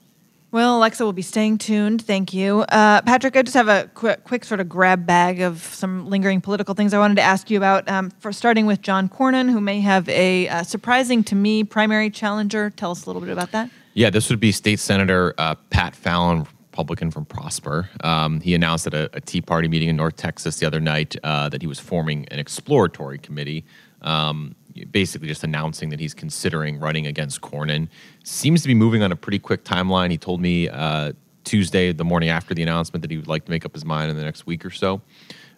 Well, 0.52 0.78
Alexa 0.78 1.04
will 1.04 1.12
be 1.12 1.22
staying 1.22 1.58
tuned. 1.58 2.02
Thank 2.02 2.34
you. 2.34 2.62
Uh, 2.62 3.02
Patrick, 3.02 3.36
I 3.36 3.42
just 3.42 3.54
have 3.54 3.68
a 3.68 3.88
quick, 3.94 4.24
quick 4.24 4.44
sort 4.44 4.58
of 4.58 4.68
grab 4.68 5.06
bag 5.06 5.40
of 5.40 5.62
some 5.62 6.10
lingering 6.10 6.40
political 6.40 6.74
things 6.74 6.92
I 6.92 6.98
wanted 6.98 7.16
to 7.16 7.22
ask 7.22 7.50
you 7.50 7.56
about. 7.56 7.88
Um, 7.88 8.10
for 8.18 8.32
starting 8.32 8.66
with 8.66 8.82
John 8.82 9.08
Cornyn, 9.08 9.48
who 9.50 9.60
may 9.60 9.80
have 9.80 10.08
a 10.08 10.48
uh, 10.48 10.62
surprising 10.64 11.22
to 11.24 11.36
me 11.36 11.62
primary 11.62 12.10
challenger. 12.10 12.70
Tell 12.70 12.90
us 12.90 13.04
a 13.04 13.06
little 13.06 13.22
bit 13.22 13.30
about 13.30 13.52
that. 13.52 13.70
Yeah, 13.94 14.10
this 14.10 14.28
would 14.28 14.40
be 14.40 14.50
State 14.50 14.80
Senator 14.80 15.34
uh, 15.38 15.54
Pat 15.70 15.94
Fallon, 15.94 16.46
Republican 16.72 17.10
from 17.10 17.26
Prosper. 17.26 17.88
Um, 18.02 18.40
he 18.40 18.54
announced 18.54 18.86
at 18.86 18.94
a, 18.94 19.10
a 19.12 19.20
Tea 19.20 19.42
Party 19.42 19.68
meeting 19.68 19.88
in 19.88 19.96
North 19.96 20.16
Texas 20.16 20.58
the 20.58 20.66
other 20.66 20.80
night 20.80 21.14
uh, 21.22 21.48
that 21.48 21.60
he 21.62 21.68
was 21.68 21.78
forming 21.78 22.26
an 22.30 22.38
exploratory 22.38 23.18
committee, 23.18 23.64
um, 24.02 24.56
basically 24.84 25.28
just 25.28 25.44
announcing 25.44 25.90
that 25.90 26.00
he's 26.00 26.14
considering 26.14 26.78
running 26.78 27.06
against 27.06 27.40
Cornyn. 27.40 27.88
Seems 28.24 28.62
to 28.62 28.68
be 28.68 28.74
moving 28.74 29.02
on 29.02 29.12
a 29.12 29.16
pretty 29.16 29.38
quick 29.38 29.64
timeline. 29.64 30.10
He 30.10 30.18
told 30.18 30.40
me 30.40 30.68
uh, 30.68 31.12
Tuesday, 31.44 31.92
the 31.92 32.04
morning 32.04 32.28
after 32.28 32.54
the 32.54 32.62
announcement, 32.62 33.02
that 33.02 33.10
he 33.10 33.16
would 33.16 33.28
like 33.28 33.44
to 33.44 33.50
make 33.50 33.64
up 33.64 33.74
his 33.74 33.84
mind 33.84 34.10
in 34.10 34.16
the 34.16 34.22
next 34.22 34.46
week 34.46 34.64
or 34.64 34.70
so. 34.70 35.00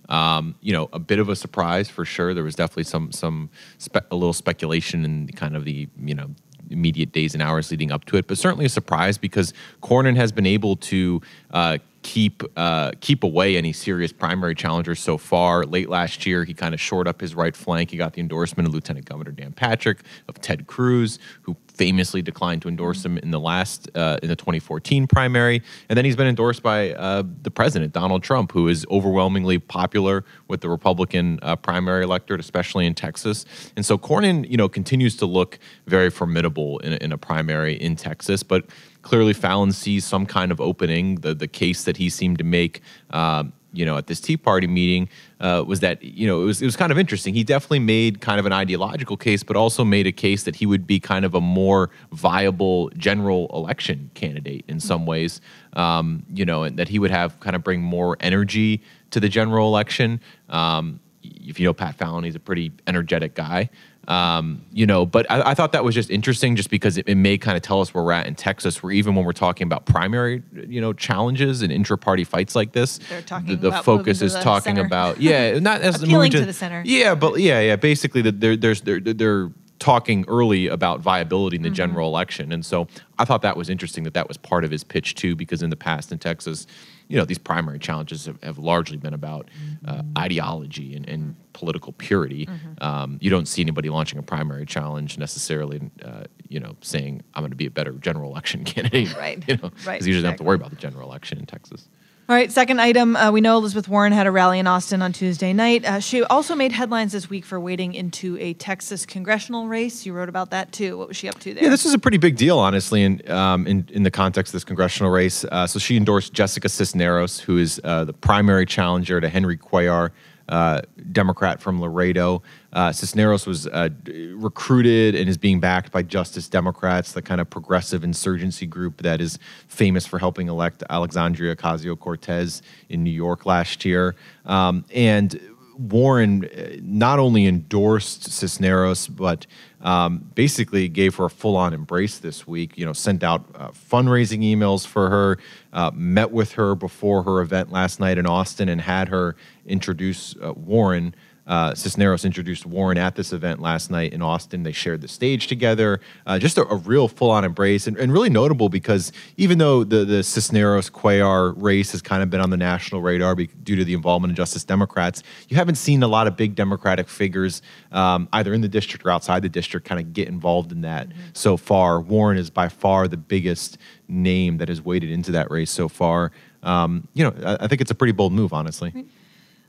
Um, 0.09 0.55
you 0.61 0.73
know, 0.73 0.89
a 0.93 0.99
bit 0.99 1.19
of 1.19 1.29
a 1.29 1.37
surprise 1.37 1.89
for 1.89 2.05
sure. 2.05 2.35
There 2.35 2.45
was 2.45 2.55
definitely 2.55 2.85
some 2.85 3.13
some 3.13 3.51
spe- 3.79 4.07
a 4.11 4.17
little 4.17 4.33
speculation 4.33 5.05
in 5.05 5.29
kind 5.29 5.57
of 5.57 5.65
the 5.65 5.89
you 5.99 6.15
know 6.15 6.31
immediate 6.71 7.13
days 7.13 7.35
and 7.35 7.43
hours 7.43 7.71
leading 7.71 7.93
up 7.93 8.05
to 8.07 8.17
it, 8.17 8.27
but 8.27 8.39
certainly 8.39 8.65
a 8.65 8.69
surprise 8.69 9.19
because 9.19 9.53
Cornyn 9.83 10.17
has 10.17 10.33
been 10.33 10.47
able 10.47 10.77
to 10.77 11.21
uh, 11.53 11.79
keep 12.03 12.43
uh, 12.57 12.93
keep 13.01 13.23
away 13.25 13.57
any 13.57 13.73
serious 13.73 14.13
primary 14.13 14.55
challengers 14.55 15.01
so 15.01 15.17
far. 15.17 15.65
Late 15.65 15.89
last 15.89 16.27
year, 16.27 16.45
he 16.45 16.55
kind 16.55 16.75
of 16.75 16.81
shored 16.81 17.09
up 17.09 17.21
his 17.21 17.35
right 17.35 17.57
flank. 17.57 17.91
He 17.91 17.97
got 17.97 18.13
the 18.13 18.21
endorsement 18.21 18.69
of 18.69 18.75
Lieutenant 18.75 19.07
Governor 19.07 19.31
Dan 19.31 19.53
Patrick, 19.53 20.01
of 20.29 20.41
Ted 20.41 20.67
Cruz, 20.67 21.19
who 21.43 21.57
famously 21.69 22.21
declined 22.21 22.63
to 22.63 22.69
endorse 22.69 23.05
him 23.05 23.17
in 23.19 23.31
the 23.31 23.41
last 23.41 23.89
uh, 23.95 24.19
in 24.23 24.29
the 24.29 24.37
2014 24.37 25.07
primary, 25.07 25.63
and 25.89 25.97
then 25.97 26.05
he's 26.05 26.17
been 26.17 26.27
endorsed 26.27 26.63
by 26.63 26.93
uh, 26.93 27.23
the 27.43 27.51
president 27.51 27.93
Donald 27.93 28.23
Trump, 28.23 28.53
who 28.53 28.69
is 28.69 28.87
overwhelmingly 28.91 29.59
popular 29.59 30.25
with 30.49 30.61
the 30.61 30.69
Republican 30.69 31.39
uh, 31.43 31.57
primary 31.57 32.05
electorate, 32.05 32.41
especially 32.41 32.87
in 32.87 32.95
Texas. 32.95 33.47
And 33.77 33.85
so 33.87 33.97
Cornyn, 33.97 34.49
you 34.49 34.57
know, 34.57 34.69
continues 34.69 35.17
to 35.17 35.27
look 35.27 35.59
very 35.87 36.11
formidable 36.11 36.79
in 36.81 36.93
a, 36.93 36.97
in 36.97 37.13
a 37.13 37.19
primary 37.19 37.75
in 37.75 37.97
Texas, 37.97 38.43
but 38.43 38.67
clearly 39.03 39.33
Fallon 39.33 39.73
sees 39.73 40.05
some 40.05 40.27
kind 40.27 40.51
of 40.51 40.61
opening. 40.61 41.17
The 41.17 41.35
the 41.35 41.49
case 41.49 41.85
that 41.85 41.97
he 41.97 42.09
seemed 42.09 42.39
to 42.39 42.45
make. 42.45 42.81
Um, 43.11 43.53
you 43.75 43.87
know, 43.87 43.97
at 43.97 44.07
this 44.07 44.21
Tea 44.21 44.37
Party 44.37 44.67
meeting, 44.67 45.09
uh, 45.41 45.65
was 45.67 45.81
that 45.81 46.03
you 46.03 46.27
know 46.27 46.43
it 46.43 46.45
was 46.45 46.61
it 46.61 46.67
was 46.67 46.77
kind 46.77 46.93
of 46.93 46.99
interesting. 46.99 47.35
He 47.35 47.43
definitely 47.43 47.79
made 47.79 48.21
kind 48.21 48.39
of 48.39 48.47
an 48.47 48.53
ideological 48.53 49.17
case, 49.17 49.43
but 49.43 49.57
also 49.57 49.85
made 49.85 50.07
a 50.07 50.13
case 50.13 50.43
that 50.45 50.57
he 50.57 50.67
would 50.67 50.87
be 50.87 51.01
kind 51.01 51.25
of 51.25 51.35
a 51.35 51.41
more 51.41 51.91
viable 52.13 52.91
general 52.97 53.51
election 53.55 54.11
candidate 54.15 54.65
in 54.69 54.79
some 54.79 55.07
ways. 55.07 55.41
Um, 55.73 56.25
you 56.33 56.45
know, 56.45 56.65
and 56.65 56.79
that 56.79 56.89
he 56.89 56.99
would 56.99 57.11
have 57.11 57.41
kind 57.41 57.57
of 57.57 57.65
bring 57.65 57.81
more 57.81 58.17
energy 58.21 58.83
to 59.11 59.21
the 59.21 59.29
general 59.29 59.69
election. 59.69 60.21
Um, 60.51 61.01
if 61.23 61.59
you 61.59 61.67
know 61.67 61.73
Pat 61.73 61.95
Fallon, 61.97 62.25
he's 62.25 62.35
a 62.35 62.41
pretty 62.41 62.73
energetic 62.87 63.35
guy. 63.35 63.71
Um, 64.09 64.65
you 64.73 64.85
know, 64.85 65.07
but 65.07 65.31
I, 65.31 65.51
I 65.51 65.55
thought 65.55 65.73
that 65.73 65.85
was 65.85 65.95
just 65.95 66.11
interesting, 66.11 66.57
just 66.57 66.71
because 66.71 66.99
it, 66.99 67.09
it 67.09 67.15
may 67.15 67.39
kind 67.39 67.57
of 67.57 67.63
tell 67.63 67.81
us 67.81 67.95
where 67.95 68.03
we're 68.03 68.13
at 68.13 68.27
in 68.27 68.35
Texas, 68.35 68.83
where 68.83 68.93
even 68.93 69.15
when 69.15 69.25
we're 69.25 69.33
talking 69.33 69.65
about 69.67 69.87
primary, 69.87 70.43
you 70.53 70.81
know, 70.81 70.93
challenges 70.93 71.63
and 71.63 71.73
intra-party 71.73 72.25
fights 72.25 72.57
like 72.57 72.73
this, 72.73 72.99
the, 73.47 73.57
the 73.57 73.73
focus 73.85 74.21
is 74.21 74.35
the 74.35 74.41
talking 74.41 74.77
center. 74.77 74.87
about 74.87 75.21
yeah, 75.21 75.59
not 75.61 75.81
as 75.83 76.03
Appealing 76.03 76.33
to 76.33 76.45
the 76.45 76.53
center. 76.53 76.83
Yeah, 76.85 77.15
but 77.15 77.39
yeah, 77.39 77.61
yeah. 77.61 77.77
Basically, 77.77 78.23
that 78.23 78.41
they're 78.41 78.57
there's 78.57 78.81
they're 78.81 78.99
they're 79.01 79.51
talking 79.83 80.25
early 80.29 80.69
about 80.69 81.01
viability 81.01 81.57
Mm-hmm. 81.57 81.67
in 81.67 81.73
the 81.73 81.77
general 81.77 82.09
election, 82.09 82.53
and 82.53 82.65
so 82.65 82.87
I 83.19 83.25
thought 83.25 83.43
that 83.43 83.57
was 83.57 83.69
interesting 83.69 84.05
that 84.05 84.15
that 84.15 84.29
was 84.29 84.37
part 84.37 84.65
of 84.65 84.71
his 84.71 84.85
pitch 84.85 85.15
too, 85.17 85.35
because 85.37 85.63
in 85.63 85.71
the 85.71 85.77
past 85.77 86.13
in 86.13 86.19
Texas, 86.19 86.67
you 87.09 87.17
know, 87.19 87.25
these 87.25 87.39
primary 87.39 87.79
challenges 87.79 88.27
have, 88.27 88.39
have 88.43 88.59
largely 88.59 88.97
been 88.97 89.13
about 89.15 89.49
uh, 89.87 89.93
Mm-hmm. 89.93 90.19
ideology 90.19 90.95
and, 90.97 91.09
and 91.09 91.35
political 91.53 91.93
purity. 91.93 92.49
Um, 92.81 93.19
you 93.21 93.29
don't 93.29 93.47
see 93.47 93.61
anybody 93.61 93.91
launching 93.91 94.19
a 94.19 94.23
primary 94.23 94.65
challenge 94.67 95.19
necessarily, 95.19 95.91
uh, 96.05 96.25
you 96.49 96.61
know, 96.61 96.77
saying 96.81 97.23
I'm 97.35 97.43
going 97.43 97.51
to 97.51 97.57
be 97.57 97.67
a 97.67 97.71
better 97.71 97.93
general 97.93 98.31
election 98.31 98.65
candidate. 98.73 99.15
Right. 99.17 99.43
You 99.49 99.57
know, 99.57 99.71
Right, 99.85 99.95
because 99.99 100.07
you 100.07 100.13
usually 100.15 100.23
don't 100.23 100.33
have 100.33 100.39
to 100.39 100.45
worry 100.45 100.57
about 100.57 100.71
the 100.71 100.77
general 100.77 101.09
election 101.11 101.39
in 101.39 101.47
Texas. 101.47 101.89
All 102.29 102.37
right, 102.37 102.53
second 102.53 102.81
item. 102.81 103.17
Uh, 103.17 103.33
we 103.33 103.41
know 103.41 103.57
Elizabeth 103.59 103.89
Warren 103.89 104.13
had 104.13 104.29
a 104.29 104.31
rally 104.31 104.61
in 104.61 104.69
Austin 104.69 105.03
on 105.03 105.13
Tuesday 105.13 105.53
night. 105.53 105.85
Uh, 105.85 105.99
she 105.99 106.23
also 106.23 106.55
made 106.55 106.71
headlines 106.71 107.11
this 107.11 107.29
week 107.29 107.45
for 107.45 107.59
wading 107.59 107.95
into 107.95 108.39
a 108.39 108.55
Texas 108.55 109.05
congressional 109.05 109.67
race. 109.67 110.07
You 110.07 110.13
wrote 110.13 110.29
about 110.29 110.51
that 110.53 110.71
too. 110.71 110.97
What 110.97 111.09
was 111.09 111.17
she 111.17 111.29
up 111.29 111.41
to 111.41 111.53
there? 111.53 111.65
Yeah, 111.65 111.71
this 111.71 111.85
is 111.85 111.95
a 111.95 111.99
pretty 111.99 112.19
big 112.19 112.37
deal, 112.37 112.61
honestly, 112.61 113.03
in 113.03 113.29
um, 113.29 113.67
in, 113.67 113.89
in 113.91 114.05
the 114.05 114.11
context 114.11 114.51
of 114.51 114.53
this 114.55 114.65
congressional 114.65 115.11
race. 115.11 115.45
Uh, 115.45 115.67
so 115.67 115.81
she 115.81 115.97
endorsed 115.97 116.33
Jessica 116.33 116.69
Cisneros, 116.69 117.41
who 117.41 117.59
is 117.59 117.81
uh, 117.83 118.05
the 118.05 118.13
primary 118.13 118.67
challenger 118.67 119.21
to 119.21 119.29
Henry 119.29 119.59
Cuellar, 119.59 120.11
uh, 120.53 120.83
Democrat 121.13 121.63
from 121.63 121.81
Laredo. 121.81 122.43
Uh, 122.75 122.93
Cisneros 122.93 123.47
was 123.47 123.67
uh, 123.67 123.89
recruited 124.35 125.15
and 125.15 125.27
is 125.27 125.39
being 125.39 125.61
backed 125.61 125.91
by 125.91 126.03
Justice 126.03 126.47
Democrats, 126.47 127.13
the 127.13 127.23
kind 127.23 127.41
of 127.41 127.49
progressive 127.49 128.05
insurgency 128.05 128.67
group 128.67 129.01
that 129.01 129.23
is 129.23 129.39
famous 129.67 130.07
for 130.07 130.19
helping 130.19 130.49
elect 130.49 130.83
Alexandria 130.91 131.57
Ocasio 131.57 131.99
Cortez 131.99 132.61
in 132.91 133.03
New 133.03 133.11
York 133.11 133.47
last 133.47 133.87
year. 133.87 134.15
Um, 134.45 134.85
and 134.95 135.41
Warren 135.79 136.45
uh, 136.45 136.77
not 136.83 137.19
only 137.19 137.47
endorsed 137.47 138.31
Cisneros, 138.31 139.09
but 139.09 139.47
um, 139.81 140.31
basically 140.35 140.87
gave 140.89 141.17
her 141.17 141.25
a 141.25 141.31
full-on 141.31 141.73
embrace 141.73 142.19
this 142.19 142.47
week. 142.47 142.77
You 142.77 142.85
know, 142.85 142.93
sent 142.93 143.25
out 143.25 143.47
uh, 143.55 143.69
fundraising 143.71 144.41
emails 144.43 144.87
for 144.87 145.09
her, 145.09 145.39
uh, 145.73 145.91
met 145.95 146.31
with 146.31 146.53
her 146.53 146.75
before 146.75 147.23
her 147.23 147.41
event 147.41 147.73
last 147.73 148.01
night 148.01 148.19
in 148.19 148.27
Austin, 148.27 148.69
and 148.69 148.83
had 148.83 149.09
her 149.09 149.35
introduce 149.67 150.35
uh, 150.43 150.53
Warren. 150.53 151.15
Uh, 151.45 151.75
Cisneros 151.75 152.25
introduced 152.25 152.65
Warren 152.65 152.97
at 152.97 153.17
this 153.17 153.33
event 153.33 153.61
last 153.61 153.91
night 153.91 154.13
in 154.13 154.23
Austin. 154.23 154.63
They 154.63 154.71
shared 154.71 155.01
the 155.01 155.09
stage 155.09 155.49
together. 155.49 156.01
Uh, 156.25 156.39
just 156.39 156.57
a, 156.57 156.65
a 156.69 156.77
real 156.77 157.09
full-on 157.09 157.45
embrace, 157.45 157.89
and, 157.89 157.97
and 157.97 158.13
really 158.13 158.31
notable 158.31 158.69
because 158.69 159.11
even 159.37 159.59
though 159.59 159.83
the 159.83 160.05
the 160.05 160.23
Cisneros 160.23 160.89
Cuellar 160.89 161.53
race 161.61 161.91
has 161.91 162.01
kind 162.01 162.23
of 162.23 162.31
been 162.31 162.41
on 162.41 162.51
the 162.51 162.57
national 162.57 163.03
radar 163.03 163.35
be, 163.35 163.49
due 163.49 163.75
to 163.75 163.85
the 163.85 163.93
involvement 163.93 164.31
of 164.31 164.37
Justice 164.37 164.63
Democrats, 164.63 165.25
you 165.49 165.57
haven't 165.57 165.75
seen 165.75 166.05
a 166.05 166.09
lot 166.09 166.29
of 166.29 166.37
big 166.37 166.55
Democratic 166.55 167.09
figures 167.09 167.61
um, 167.91 168.29
either 168.33 168.55
in 168.55 168.61
the 168.61 168.69
district 168.69 169.05
or 169.05 169.11
outside 169.11 169.43
the 169.43 169.49
district 169.49 169.85
kind 169.85 170.01
of 170.01 170.13
get 170.13 170.29
involved 170.29 170.71
in 170.71 170.83
that 170.83 171.09
so 171.33 171.57
far. 171.57 172.01
Warren 172.01 172.39
is 172.39 172.51
by 172.51 172.69
far 172.69 173.09
the 173.09 173.17
biggest 173.17 173.79
name 174.07 174.59
that 174.59 174.69
has 174.69 174.81
waded 174.81 175.11
into 175.11 175.33
that 175.33 175.51
race 175.51 175.73
so 175.73 175.89
far. 175.89 176.31
Um, 176.63 177.09
you 177.15 177.25
know, 177.25 177.35
I, 177.45 177.65
I 177.65 177.67
think 177.67 177.81
it's 177.81 177.91
a 177.91 177.97
pretty 177.97 178.13
bold 178.13 178.33
move, 178.33 178.53
honestly. 178.53 178.93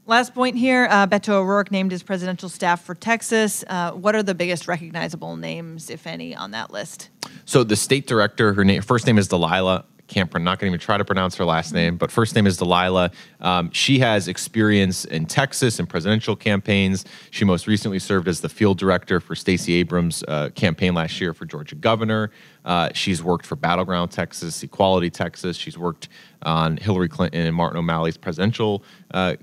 Last 0.05 0.33
point 0.33 0.57
here 0.57 0.85
uh, 0.89 1.07
Beto 1.07 1.29
O'Rourke 1.29 1.71
named 1.71 1.93
as 1.93 2.03
presidential 2.03 2.49
staff 2.49 2.83
for 2.83 2.93
Texas. 2.93 3.63
Uh, 3.67 3.91
what 3.91 4.15
are 4.15 4.23
the 4.23 4.35
biggest 4.35 4.67
recognizable 4.67 5.37
names, 5.37 5.89
if 5.89 6.05
any, 6.05 6.35
on 6.35 6.51
that 6.51 6.71
list? 6.71 7.09
So 7.45 7.63
the 7.63 7.77
state 7.77 8.05
director, 8.05 8.53
her 8.53 8.65
name, 8.65 8.81
first 8.81 9.07
name 9.07 9.17
is 9.17 9.29
Delilah. 9.29 9.85
Pro- 10.09 10.41
not 10.41 10.59
going 10.59 10.69
to 10.69 10.75
even 10.75 10.79
try 10.79 10.97
to 10.97 11.05
pronounce 11.05 11.35
her 11.37 11.45
last 11.45 11.73
name, 11.73 11.95
but 11.95 12.11
first 12.11 12.35
name 12.35 12.45
is 12.45 12.57
Delilah. 12.57 13.11
Um, 13.39 13.71
she 13.71 13.99
has 13.99 14.27
experience 14.27 15.05
in 15.05 15.25
Texas 15.25 15.79
and 15.79 15.89
presidential 15.89 16.35
campaigns. 16.35 17.05
She 17.31 17.45
most 17.45 17.65
recently 17.65 17.97
served 17.97 18.27
as 18.27 18.41
the 18.41 18.49
field 18.49 18.77
director 18.77 19.19
for 19.19 19.33
Stacey 19.35 19.73
Abrams' 19.75 20.21
uh, 20.27 20.49
campaign 20.53 20.93
last 20.93 21.19
year 21.21 21.33
for 21.33 21.45
Georgia 21.45 21.75
governor. 21.75 22.29
Uh, 22.65 22.89
she's 22.93 23.23
worked 23.23 23.45
for 23.45 23.55
Battleground 23.55 24.11
Texas, 24.11 24.63
Equality 24.63 25.09
Texas. 25.09 25.57
She's 25.57 25.77
worked 25.77 26.09
on 26.43 26.77
Hillary 26.77 27.07
Clinton 27.07 27.45
and 27.45 27.55
Martin 27.55 27.77
O'Malley's 27.77 28.17
presidential 28.17 28.83
uh, 29.11 29.35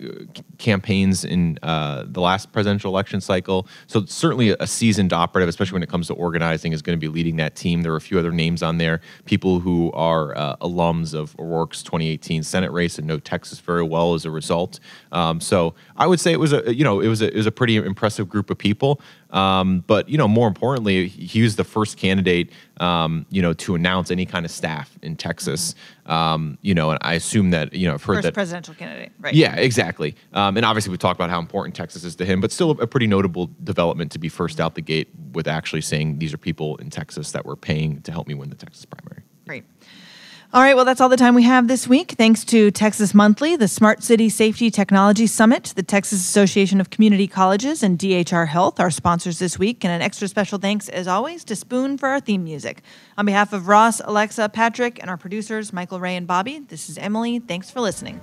campaigns 0.58 1.24
in 1.24 1.58
uh, 1.62 2.04
the 2.06 2.20
last 2.20 2.52
presidential 2.52 2.92
election 2.92 3.20
cycle. 3.20 3.66
So 3.86 4.04
certainly 4.04 4.50
a 4.50 4.66
seasoned 4.66 5.12
operative, 5.12 5.48
especially 5.48 5.74
when 5.74 5.82
it 5.82 5.88
comes 5.88 6.06
to 6.08 6.14
organizing, 6.14 6.72
is 6.72 6.82
going 6.82 6.98
to 6.98 7.00
be 7.00 7.08
leading 7.08 7.36
that 7.36 7.56
team. 7.56 7.82
There 7.82 7.92
are 7.92 7.96
a 7.96 8.00
few 8.00 8.18
other 8.18 8.32
names 8.32 8.62
on 8.62 8.78
there, 8.78 9.00
people 9.24 9.60
who 9.60 9.90
are 9.92 10.36
uh, 10.36 10.56
alums 10.56 11.14
of 11.14 11.38
O'Rourke's 11.38 11.82
2018 11.82 12.42
Senate 12.42 12.72
race 12.72 12.98
and 12.98 13.06
know 13.06 13.18
Texas 13.18 13.60
very 13.60 13.82
well 13.82 14.14
as 14.14 14.24
a 14.24 14.30
result. 14.30 14.80
Um, 15.12 15.40
so 15.40 15.74
I 15.96 16.06
would 16.06 16.20
say 16.20 16.32
it 16.32 16.40
was 16.40 16.52
a 16.52 16.74
you 16.74 16.84
know 16.84 17.00
it 17.00 17.08
was 17.08 17.22
a, 17.22 17.28
it 17.28 17.36
was 17.36 17.46
a 17.46 17.52
pretty 17.52 17.76
impressive 17.76 18.28
group 18.28 18.50
of 18.50 18.58
people. 18.58 19.00
Um, 19.30 19.84
but 19.86 20.08
you 20.08 20.18
know, 20.18 20.28
more 20.28 20.48
importantly, 20.48 21.08
he 21.08 21.42
was 21.42 21.56
the 21.56 21.64
first 21.64 21.96
candidate, 21.96 22.50
um, 22.80 23.26
you 23.30 23.40
know, 23.42 23.52
to 23.52 23.74
announce 23.74 24.10
any 24.10 24.26
kind 24.26 24.44
of 24.44 24.50
staff 24.50 24.98
in 25.02 25.14
Texas. 25.14 25.74
Um, 26.06 26.58
you 26.62 26.74
know, 26.74 26.90
and 26.90 26.98
I 27.02 27.14
assume 27.14 27.50
that 27.50 27.72
you 27.72 27.86
know 27.86 27.94
I've 27.94 28.02
heard 28.02 28.16
First 28.16 28.22
that. 28.24 28.34
presidential 28.34 28.74
candidate, 28.74 29.12
right? 29.20 29.34
Yeah, 29.34 29.54
exactly. 29.54 30.16
Um, 30.32 30.56
and 30.56 30.66
obviously, 30.66 30.90
we 30.90 30.96
talked 30.98 31.18
about 31.20 31.30
how 31.30 31.38
important 31.38 31.76
Texas 31.76 32.02
is 32.02 32.16
to 32.16 32.24
him, 32.24 32.40
but 32.40 32.50
still 32.50 32.72
a 32.72 32.86
pretty 32.86 33.06
notable 33.06 33.50
development 33.62 34.10
to 34.12 34.18
be 34.18 34.28
first 34.28 34.60
out 34.60 34.74
the 34.74 34.80
gate 34.80 35.08
with 35.32 35.46
actually 35.46 35.82
saying 35.82 36.18
these 36.18 36.34
are 36.34 36.38
people 36.38 36.76
in 36.76 36.90
Texas 36.90 37.32
that 37.32 37.46
were 37.46 37.56
paying 37.56 38.00
to 38.02 38.10
help 38.10 38.26
me 38.26 38.34
win 38.34 38.50
the 38.50 38.56
Texas 38.56 38.84
primary. 38.84 39.22
Great. 39.46 39.64
All 40.52 40.62
right, 40.62 40.74
well, 40.74 40.84
that's 40.84 41.00
all 41.00 41.08
the 41.08 41.16
time 41.16 41.36
we 41.36 41.44
have 41.44 41.68
this 41.68 41.86
week. 41.86 42.16
Thanks 42.18 42.44
to 42.46 42.72
Texas 42.72 43.14
Monthly, 43.14 43.54
the 43.54 43.68
Smart 43.68 44.02
City 44.02 44.28
Safety 44.28 44.68
Technology 44.68 45.28
Summit, 45.28 45.72
the 45.76 45.82
Texas 45.84 46.18
Association 46.18 46.80
of 46.80 46.90
Community 46.90 47.28
Colleges, 47.28 47.84
and 47.84 47.96
DHR 47.96 48.48
Health, 48.48 48.80
our 48.80 48.90
sponsors 48.90 49.38
this 49.38 49.60
week. 49.60 49.84
And 49.84 49.92
an 49.92 50.02
extra 50.02 50.26
special 50.26 50.58
thanks, 50.58 50.88
as 50.88 51.06
always, 51.06 51.44
to 51.44 51.54
Spoon 51.54 51.96
for 51.96 52.08
our 52.08 52.18
theme 52.18 52.42
music. 52.42 52.82
On 53.16 53.24
behalf 53.24 53.52
of 53.52 53.68
Ross, 53.68 54.00
Alexa, 54.00 54.48
Patrick, 54.48 54.98
and 55.00 55.08
our 55.08 55.16
producers, 55.16 55.72
Michael, 55.72 56.00
Ray, 56.00 56.16
and 56.16 56.26
Bobby, 56.26 56.58
this 56.58 56.90
is 56.90 56.98
Emily. 56.98 57.38
Thanks 57.38 57.70
for 57.70 57.80
listening. 57.80 58.20